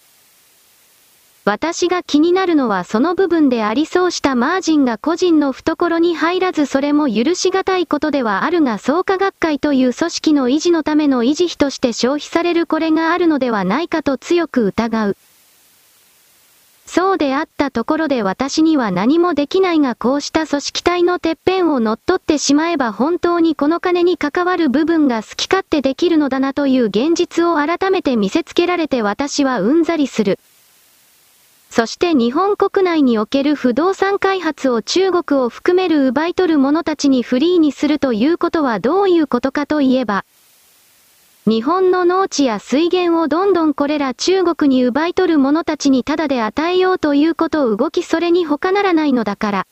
[1.45, 15.17] 私が気になるのはその部分でありそうしたマージンが個人の懐に入らずそれも許し難いことではあるが創価学会という組織の維持のための維持費として消費されるこれがあるのではないかと強く疑う。
[16.87, 30.39] そうであったところで私には何もできないがこうした組織体のてっぺんを乗っ取ってしまえば本当にこの金に関わる部分が好き勝手できるのだなという現実を改めて見せつけられて私はうんざりする。
[31.75, 40.23] そして日本国内における不動産開発を中国を含める奪い取る者たちにフリーにするということはどういうことかといえば、
[41.45, 49.67] 日本の農地や水源をどんどんこれら中国に奪い取る者たちにただで与えようということを動きそれに他ならないのだから。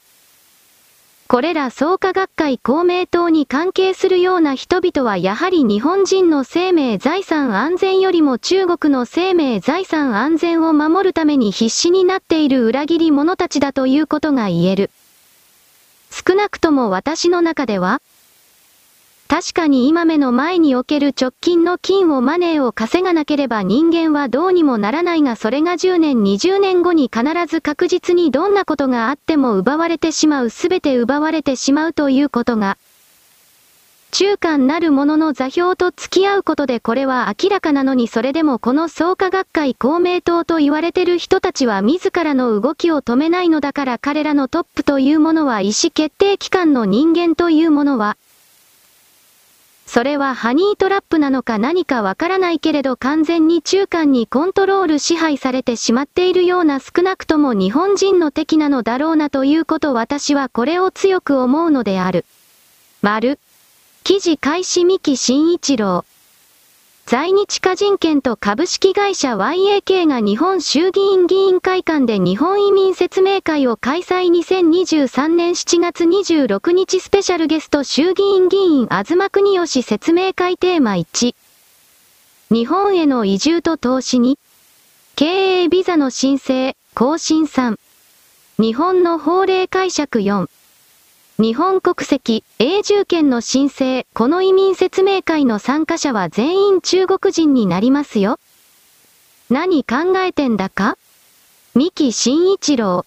[1.34, 14.92] これら創価学会公明党に関係するような人々はやはり日本人の生命財産安全よりも中国の生命財産安全を守るために必死になっている裏切り者たちだということが言える。
[16.12, 18.00] 少なくとも私の中では、
[19.28, 30.50] 確かに今目の前における直近の金をマネーを稼がなければ人間はどうにもならないがそれが10年20年後に必ず確実にどんなことがあっても奪われてしまう。
[30.50, 32.78] すべて奪われてしまうということが、
[34.14, 48.16] 中間なるものの座標と付き合うことでこれは明らかなのにそれでもこの創価学会公明党と言われてる人たちは自らの動きを止めないのだから彼らのトップというものは意思決定機関の人間というものは、
[49.94, 62.26] それはハニートラップなのか何かわからないけれど完全に中間にコントロール支配されてしまっているような少なくとも日本人の敵なのだろうなということ私はこれを強く思うのである。
[63.04, 63.38] 丸。
[64.04, 66.06] 記事開始三木慎一郎。
[67.06, 81.36] 在日華人権と株式会社 YAK が日本衆議院議員会館で日本移民説明会を開催2023年7月26日スペシャルゲスト衆議院議員東国義説明会テーマ1。
[82.52, 84.40] 日本への移住と投資に、
[85.18, 87.78] 経営ビザの申請、更新3。
[88.60, 90.48] 日本の法令解釈4。
[91.40, 98.40] 日本国籍、永住権の申請、この移民説明会の参加者は全員中国人になりますよ。
[99.50, 100.96] 何考えてんだか？
[101.74, 103.04] 三木慎一郎。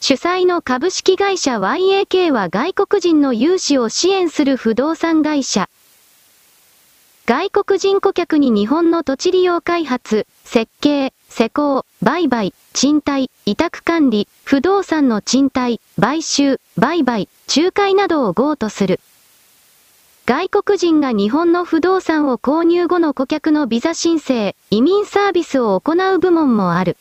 [0.00, 5.68] 主催の株式会社 YAK は外国人の融資を支援する不動産会社。
[7.26, 19.00] 外国人顧客に日本の土地利用開発、設計、施工、売買、賃貸、委託管理、不動産の賃貸、買収、売買、仲介などを GO とする。
[20.26, 26.96] 外国人が日本の不動産を購入後の顧客のビザ申請、移民サービスを行う部門もある。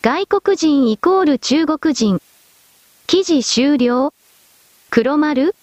[0.00, 2.22] 外国人イコール中国人。
[3.08, 4.12] 記事終了
[4.90, 5.54] 黒丸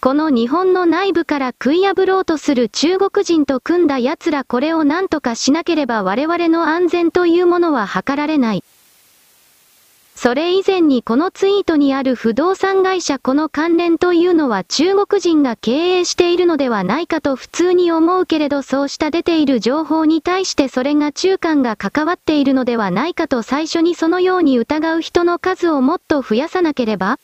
[0.00, 8.62] この日本の内部から食い破ろうとする中国人と組んだ奴らこれを何とかしなければ我々の安全というものは図られない。
[10.14, 27.20] それ以前にこのツイートにある不動産会社この関連というのは中国人が経営しているのではないかと普通に思うけれどそうした出ている情報に対してそれが中間が関わっているのではないかと最初にそのように疑う人の数をもっと増やさなければ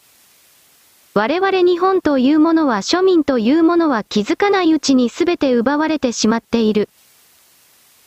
[1.17, 6.89] 我々日本というものは庶民というものは気づかないうちに全て奪われてしまっている。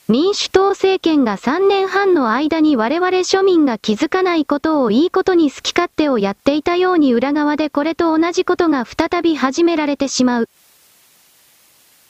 [0.10, 10.50] 民主党政権が3年半の間に我々庶民が気づかないことをいいことに好き勝手をやっていたように裏側でこれと同じことが再び始められてしまう。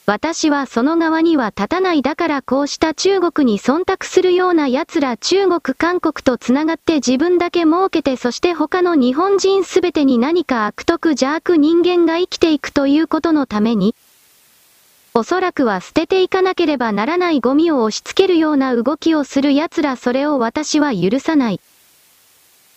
[0.08, 13.94] 私はその側には立たないだからこうした中国に忖度するような奴ら中国韓国と繋がって自分だけ儲けてそして他の日本人すべてに何か悪徳邪悪人間が生きていくということのために、
[15.12, 21.60] おそらくは捨てていかなければならないゴミを押し付けるような動きをする奴らそれを私は許さない。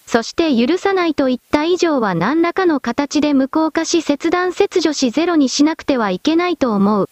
[0.06, 7.10] そして許さないと言った以上は何らかの形で無効化し切断切除しゼロにしなくてはいけないと思う。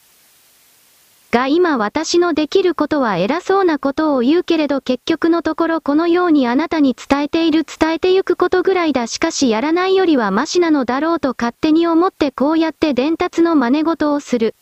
[1.31, 14.55] が今私のできることは偉そうなことを言うけれど結局のところこのようにあなたに伝えている伝えてゆくことぐらいだしかしやらないよりはマシなのだろうと勝手に思ってこうやって伝達の真似事をする。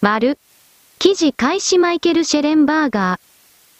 [0.00, 0.38] 丸。
[0.98, 3.30] 記事開始マイケル・シェレンバーガー。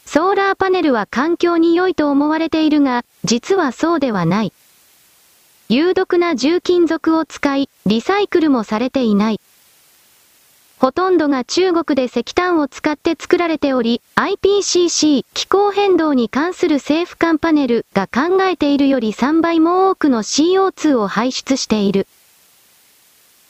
[0.09, 4.53] ソーラーパネルは環境に良いと思われているが、実はそうではない。
[5.71, 9.41] 有毒な重金属を使い、リサイクルもされていない。
[10.81, 22.07] ほとんどが中国で石炭を使って作られており、IPCC 気候変動に関する政府間パネルが考えているより3倍も多くの CO2 を排出している。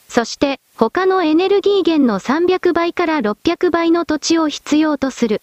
[0.09, 5.41] そして、他のエネルギー源の300倍から600倍の土地を必要とする。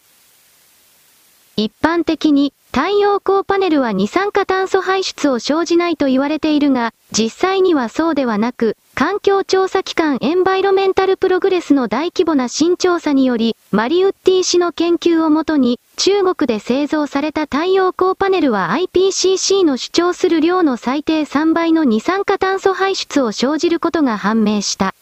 [1.57, 24.95] 一般的に、太陽光パネルは二酸化炭素排出を生じないと言われているが、実際にはそうではなく、環境調査機関エンバイロメンタルプログレスの大規模な新調査により、マリウッティ氏の研究をもとに、中国で製造された太陽光パネルは IPCC の主張する量の最低3倍の二酸化炭素排出を生じることが判明した。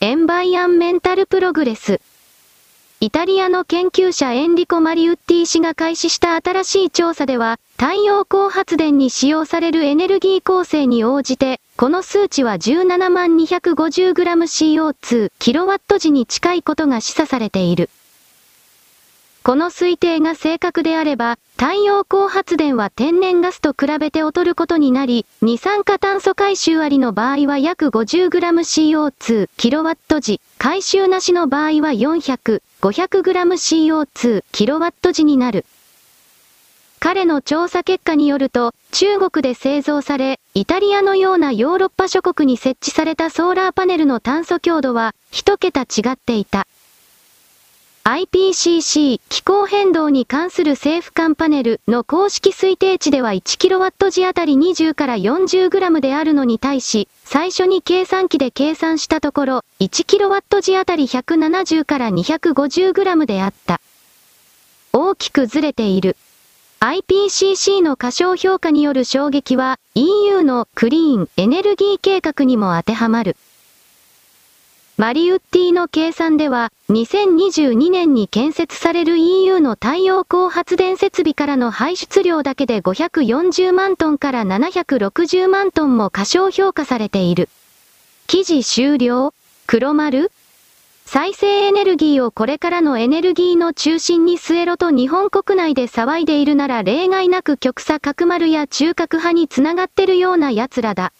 [0.00, 2.00] エンバイアンメンタルプログレス。
[3.02, 17.90] イタリアの研究者エンリコ・マリウッティ氏が開始した新しい調査では、太陽光発電に使用されるエネルギー構成に応じて、この数値は17万 250g CO2 キロワット時に近いことが示唆されている。
[19.42, 35.64] この推定が正確であれば、太陽光発電は天然ガスと比べて劣ることになり、二酸化炭素回収ありの場合は約 50gCO2 キロワット時、回収なしの場合は400、500gCO2 キロワット時になる。
[36.98, 46.66] 彼の調査結果によると、中国で製造され、イタリアのようなヨーロッパ諸国に設置されたソーラーパネルの炭素強度は、一桁違っていた。
[48.02, 63.80] IPCC 気候変動に関する政府間パネルの公式推定値では 1kW 時あたり20から 40g であるのに対し、最初に計算機で計算したところ、1kW 時あたり170から 250g であった。
[64.92, 66.18] 大きくずれている。
[66.80, 73.38] IPCC の過小評価による衝撃は EU のクリーンエネルギー計画にも当てはまる。
[75.02, 87.48] マリウッティの計算では、2022年に建設される EU の太陽光発電設備からの排出量だけで540万トンから760万トンも過小評価されている。
[88.28, 89.34] 記事終了
[89.66, 90.30] 黒丸
[91.04, 101.12] 再生エネルギーをこれからのエネルギーの中心に据えろと日本国内で騒いでいるなら例外なく極左角丸や中核派につながってるような奴らだ。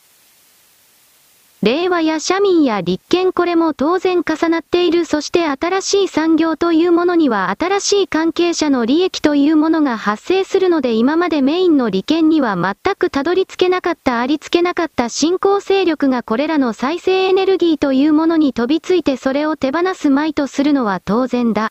[1.63, 21.71] 令和や社民や立憲これも当然重なっているそして新しい産業というものには新しい関係者の利益というものが発生するので今までメインの利権には全くたどり着けなかったありつけなかった新興勢力がこれらの再生エネルギーというものに飛びついてそれを手放すまいとするのは当然だ。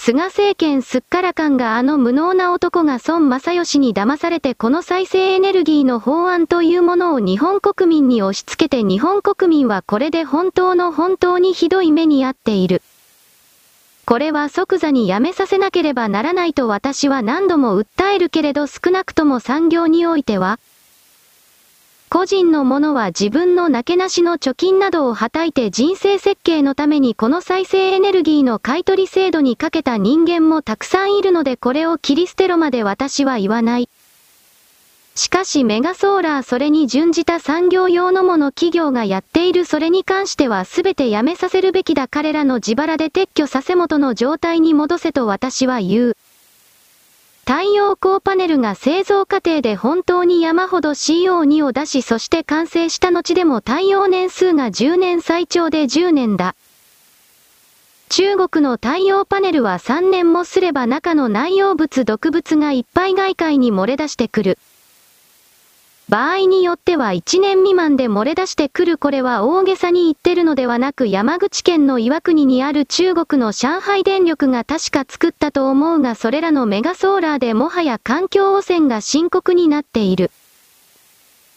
[0.00, 12.80] 菅政権すっからかんがあの無能な男が孫正義に騙されてこの再生エネルギーの法案というものを日本国民に押し付けて日本国民はこれで本当の本当にひどい目に遭っている。
[14.06, 20.60] これは即座にやめさせなければならないと私は何度も訴えるけれど少なくとも産業においては、
[22.08, 33.90] 個人のものは自分のなけなしの貯金などをはたいて人生設計のためにこの再生エネルギーの買取制度にかけた人間もたくさんいるのでこれを切り捨てろまで私は言わない。
[35.16, 46.16] しかしメガソーラーそれに準じた産業用のもの企業がやっているそれに関しては全てやめさせるべきだ彼らの自腹で撤去させ元の状態に戻せと私は言う。
[47.48, 56.54] 太陽光パネルが製造過程で本当に山ほど CO2 を出しそして完成した後でも太陽年数が10年最長で10年だ。
[58.10, 64.58] 中国の太陽パネルは3年もすれば中の内容物毒物がいっぱい外界に漏れ出してくる。
[66.08, 80.30] 場合によっては1年未満で漏れ出してくるこれは大げさに言ってるのではなく山口県の岩国にある中国の上海電力が確か作ったと思うがそれらのメガソーラーでもはや環境汚染が深刻になっている。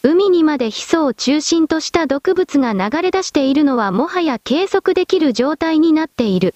[0.02, 6.54] 海にまでヒ素を中心とした毒物が流れ出しているのはもはや計測できる状態になっている。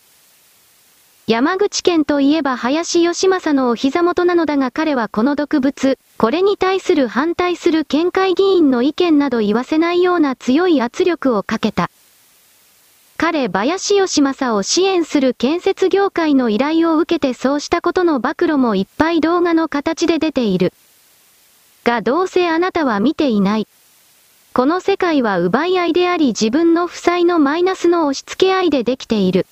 [1.29, 11.91] 山口県といえば林義正のお膝元なのだが彼はこの毒物、これに対する反対する県会議員の意見など言わせないような強い圧力をかけた。
[13.17, 20.73] 彼林義正を支援する建設業界の依頼を受けてそうしたことの暴露もいっぱい動画の形で出ている。
[21.83, 23.67] がどうせあなたは見ていない。
[24.53, 29.45] この世界は奪い合いであり自分の負債のマイナスの押し付け合いでできている。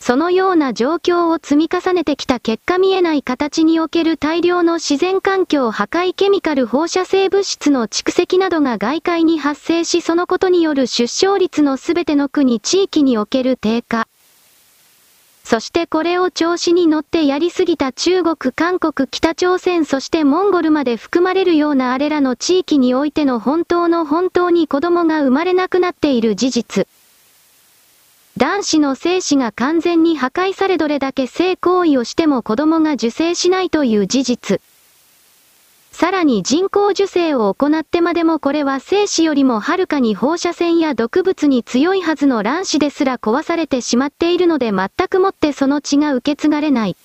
[0.00, 14.08] そのような状況を積み重ねてきた結果見えない形における大量の自然環境破壊ケミカル放射性物質の蓄積などが外界に発生しそのことによる出生率のすべての国地域における低下。
[15.44, 26.99] そしてこれを調子に乗ってやりすぎた中国、韓国、北朝鮮そしてモンゴルまで含まれるようなあれらの地域においての本当の本当に子供が生まれなくなっている事実。
[28.36, 34.60] 男子の精子が完全に破壊されどれだけ性行為をしても子供が受精しないという事実。
[35.92, 46.96] さらに人工受精を行ってまでもこれは精子よりもはるかに放射線や毒物に強いはずの卵子ですら壊されてしまっているので全くもってその血が受け継がれない。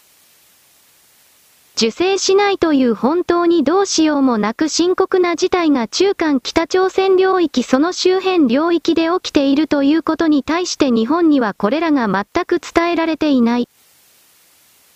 [1.77, 13.67] 受精しないという本当にどうしようもなく深刻な事態が中間北朝鮮領域その周辺領域で起きているということに対して日本にはこれらが全く伝えられていない。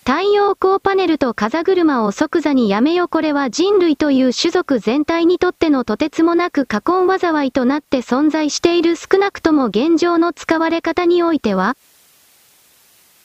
[0.06, 11.76] 太陽光パネルと風車を即座にやめよこれは人類という種族全体にとってのとてつもなく過根災いとなって存在している少なくとも現状の使われ方においては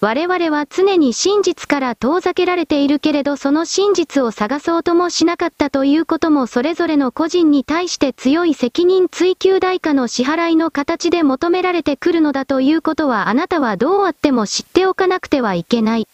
[0.00, 16.08] 我々は常に真実から遠ざけられているけれどその真実を探そうともしなかったということもそれぞれの個人に対して強い責任追及代価の支払いの形で求められてくるのだということはあなたはどうあっても知っておかなくてはいけない。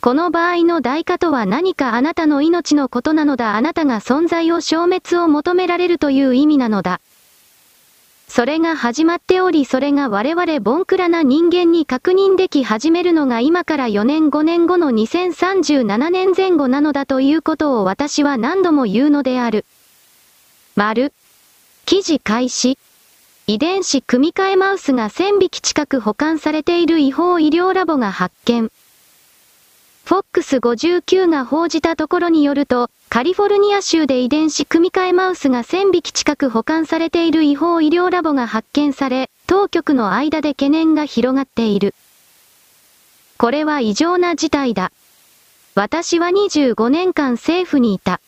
[0.00, 7.00] この場合の代価とは何かあなたの命のことなのだあなたが存在を消滅を求められるという意味なのだ。
[8.34, 19.64] それが始まっておりそれが我々ボンクラな人間に確認でき始めるのが今から4年5年後の2037年前後なのだということを私は何度も言うのである。
[20.74, 21.12] 丸。
[21.86, 22.76] 記事開始。
[23.46, 28.72] 遺伝子組み換えマウスが1000匹近く保管されている違法医療ラボが発見。
[30.06, 41.94] FOX59 が報じたところによると、カリフォルニア州で遺伝子組み換えマウスが1000匹近く保管されている違法医療ラボが発見され、当局の間で懸念が広がっている。
[43.38, 44.92] これは異常な事態だ。
[45.74, 48.20] 私は25年間政府にいた。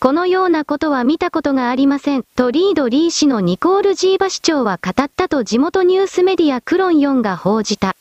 [0.00, 7.94] このようなことは見たことがありません、とリード・リー氏のニコール・ジーバ市長は語ったと地元ニュースメディアクロン4が報じた。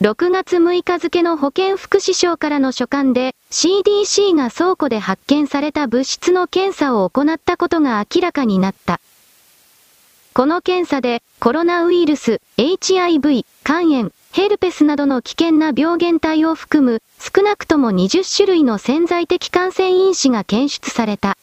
[0.00, 9.00] 6月6日付の保健福祉省からの書簡で CDC が倉庫で発見された物質の検査を行ったことが明らかになった。
[10.34, 21.36] この検査でコロナウイルス、HIV、肝炎、ヘルペスなどの危険な病原体を含む少なくとも20種類の潜在的感染因子が検出された。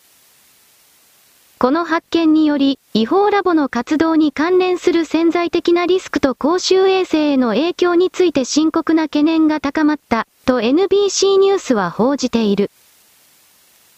[1.57, 12.71] この発見により、違法ラボの活動に関連する潜在的なリスクと公衆衛生への影響について深刻な懸念が高まった、と NBC ニュースは報じている。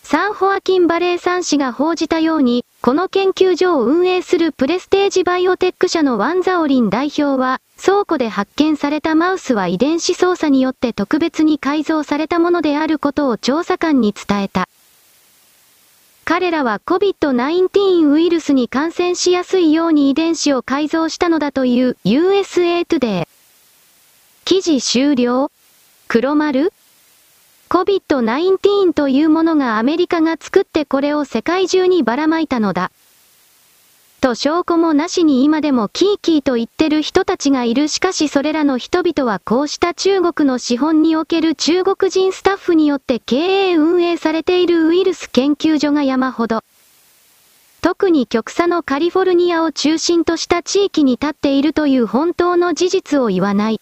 [0.04, 14.70] サンホアキンバレーサン氏が報じたように、この研究所を運営するプレステージバイオテック社のワンザオリン代表は、倉庫で発見されたマウスは遺伝子操作によって特別に改造されたものであることを調査官に伝えた。
[16.30, 23.26] 彼らは COVID-19 ウイルスに感染しやすいように遺伝子を改造したのだという USA Today。
[24.44, 25.50] 記事終了？
[26.10, 26.74] 黒丸
[27.70, 32.92] ?COVID-19 というものがアメリカが作ってこれを世界中にばらまいたのだ。
[34.18, 46.64] と証拠もなしに今でもキーキーと言ってる人たちがいるしかしそれらの人々はこうした中国の資本における中国人スタッフによって経営運営されているウイルス研究所が山ほど。
[47.82, 53.80] 特に極左のカリフォルニアを中心とした地域に立っているという本当の事実を言わない。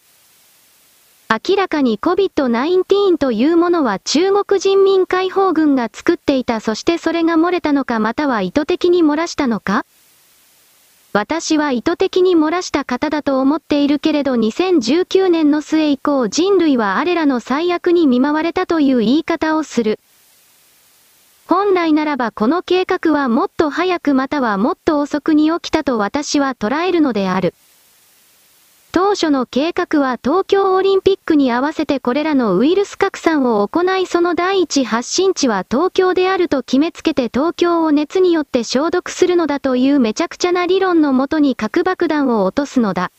[1.28, 9.84] 明らかに COVID-19 というものは中国人民解放軍が作っていたそしてそれが漏れたのかまたは意図的に漏らしたのか？
[11.16, 19.98] 私は意図的に漏らした方だと思っているけれど2019年の末以降人類はあれらの最悪に見舞われたという言い方をする。
[21.46, 27.54] 本来ならばこの計画はもっと早くまたはもっと遅くに起きたと私は捉えるのである。
[28.96, 43.12] 当初の計画は東京オリンピックに合わせてこれらのウイルス拡散を行いその第一発信地は東京であると決めつけて東京を熱によって消毒するのだというめちゃくちゃな理論のもとに核爆弾を落とすのだ。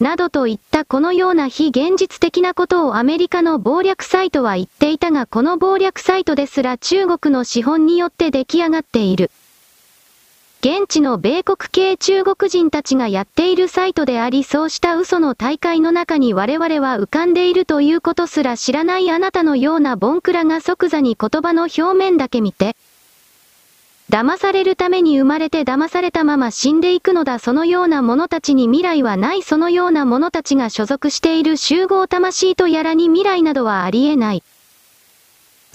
[0.00, 9.30] などといったこのような非現実的なことをアメリカの謀略サイトは言っていたがこの謀略サイトですら中国の資本によって出来上がっている。
[10.60, 22.74] 現地の米国系中国人たちがやっているサイトでありそうした嘘の大会の中に我々は浮かんでいるということすら知らないあなたのようなボンクラが即座に言葉の表面だけ見て、
[24.08, 34.42] 騙されるために生まれて騙されたまま死んでいくのだそのような者たちに未来はないそのような者たちが所属している集合魂とやらに未来などはありえない。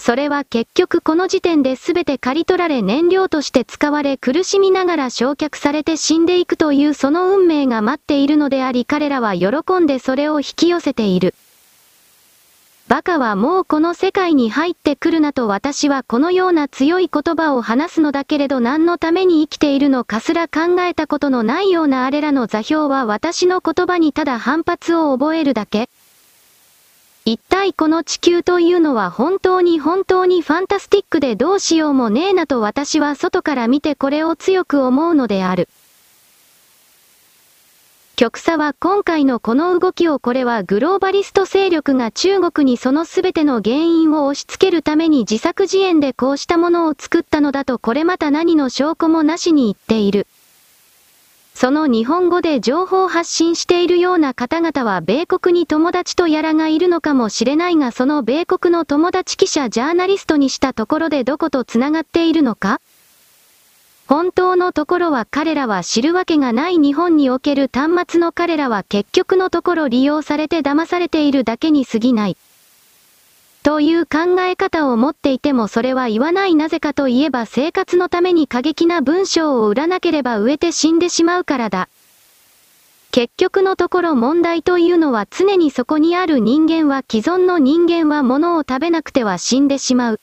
[0.04, 11.36] それは結局この時点で全て刈り取られ燃料として使われ苦しみながら焼却されて死んでいくというその運命が待っているのであり彼らは喜んでそれを引き寄せている。
[12.88, 25.88] バカはもうこの世界に入ってくるなと私はこのような強い言葉を話すのだけれど何のために生きているのかすら考えたことのないようなあれらの座標は私の言葉にただ反発を覚えるだけ
[27.24, 35.68] 一体この地球というのは本当に本当にファンタスティックでどうしようもねえなと私は外から見てこれを強く思うのである。
[38.16, 50.26] 極左は今回のこの動きをこれはグローバリスト勢力が中国にその全ての原因を押し付けるために自作自演でこうしたものを作ったのだとこれまた何の証拠もなしに言っている。
[51.54, 62.80] その日本語で情報発信しているような方々は米国に友達とやらがいるのかもしれないがその米国の友達記者ジャーナリストにしたところでどこと繋がっているのか
[64.08, 72.36] 本当のところは彼らは知るわけがない日本における端末の彼らは結局のところ利用されて騙されているだけに過ぎない。
[73.62, 81.88] という考え方を持っていてもそれは言わないなぜかといえば生活のために過激な文章を売らなければ植えて死んでしまうからだ。
[83.12, 90.20] 結局のところ問題というのは常にそこにある人間は既存の人間は物を食べなくては死んでしまう。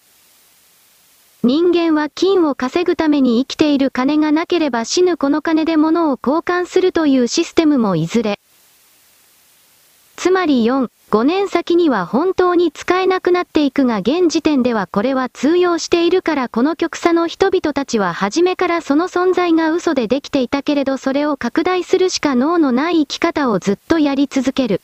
[1.41, 8.41] 人間は金を稼ぐために生きている金がなければ死ぬこの金で物を交換するというシステムもいずれ。
[10.19, 24.81] つまり4、5年先には本当に使えなくなっていくが現時点ではこれは通用しているからこの極左の人々たちは初めからその存在が嘘でできていたけれどそれを拡大するしか脳のない生き方をずっとやり続ける。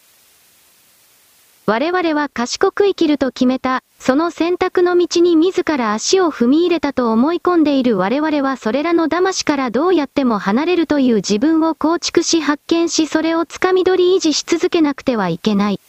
[1.67, 15.79] 我々は賢く生きると決めた、その選択の道に自ら足を踏み入れたと思い込んでいる我々はそれらの騙しからどうやっても離れるという自分を構築し発見しそれをつかみ取り維持し続けなくてはいけない。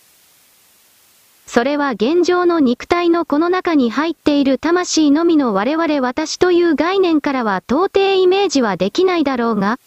[1.47, 9.79] それは現状の肉体のこの中に入っている魂のみの我々私という概念からは到底イメージはできないだろうが、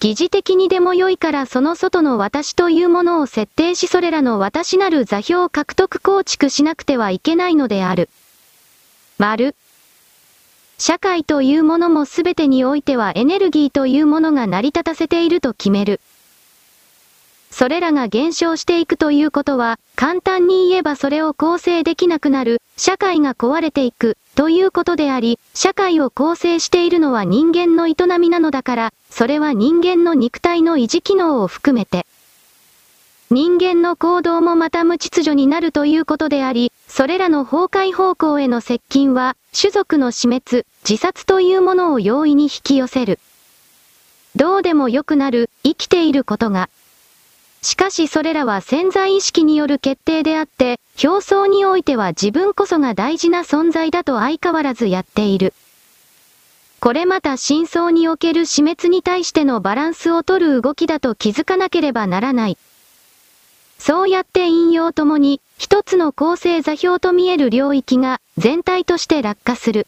[0.00, 8.08] 疑似的にでも良いからその外の私というものを設定しそれらの私なる座標を獲得構築しなくてはいけないのである。
[9.18, 9.56] 丸。
[10.78, 16.00] 社会というものも全てにおいてはエネルギーというものが成り立たせていると決める。
[17.50, 32.06] それらが減少していくということは、簡単に言えばそれを構成できなくなる、社会が壊れていく、ということであり、社会を構成しているのは人間の営みなのだから、それは人間の肉体の維持機能を含めて、
[33.30, 43.18] 人間の行動もまた無秩序になるということであり、それらの崩壊方向への接近は、種族の死滅、自殺というものを容易に引き寄せる。
[44.34, 46.70] どうでもよくなる、生きていることが、
[47.60, 55.52] しかしそれらは潜在意識による決定であって、表層においては自分こそが大事な存在だと相変わらずやっている。
[56.80, 62.58] これまた真相における死滅に対してのバランスを取る動きだと気づかなければならない。
[63.78, 69.86] そうやって引用ともに、一つの構成座標と見える領域が全体として落下する。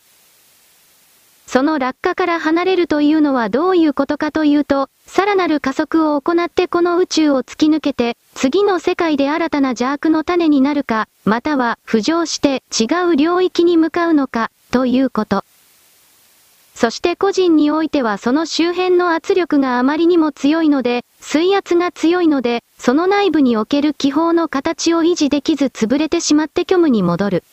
[1.46, 15.44] その落下から離れるというのはどういうことかというと、さらなる加速を行ってこの宇宙を突き抜けて、次の世界で新たな邪悪の種になるか、または浮上して違う領域に向かうのか、ということ。
[16.80, 27.44] そして個人においてはその周辺の圧力があまりにも強いので、水圧が強いので、その内部における気泡の形を維持できず潰れてしまって虚無に戻る。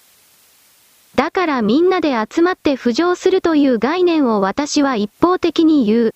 [1.16, 6.16] だからみんなで集まって浮上するという概念を私は一方的に言う。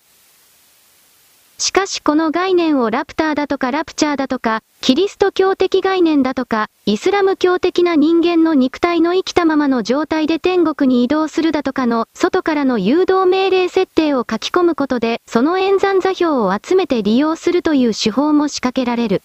[1.58, 19.22] しかしこの概念をラプターだとかラプチャーだとか、キリスト教的概念だとか、イスラム教的な人間の肉体の生きたままの状態で天国に移動するだとかの、外からの誘導命令設定を書き込むことで、その演算座標を集めて利用するという手法も仕掛けられる。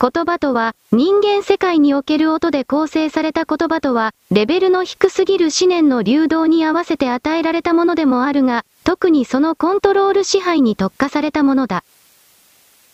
[0.00, 11.84] 言葉とは、人間世界における音で構成された言葉とは、レベルの低すぎる思念の流動に合わせて与えられたものでもあるが、特にそのコントロール支配に特化されたものだ。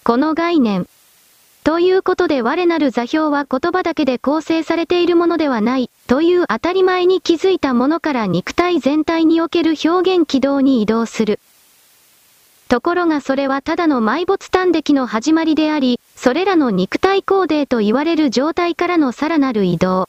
[0.04, 0.88] この概念。
[1.64, 11.40] ということで我なる座標は言葉だけで構成されているものではない、という当たり前に気づいたものから肉体全体における表現軌道に移動する。
[12.68, 20.08] ところがそれはただの埋没端的の始まりであり、それらの肉体コーデと言われる状態からのさらなる移動。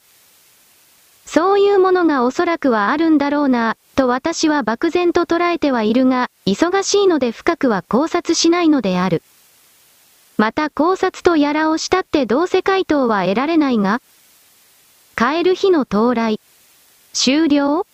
[1.27, 9.21] そういうものがおそらくはあるんだろうな、と私は漠然と捉えてはいるが、忙しいので深くは考察しないのである。
[10.37, 14.01] また考察とやらをしたってどうせ回答は得られないが、
[15.17, 16.39] 帰る日の到来。
[17.13, 17.85] 終了？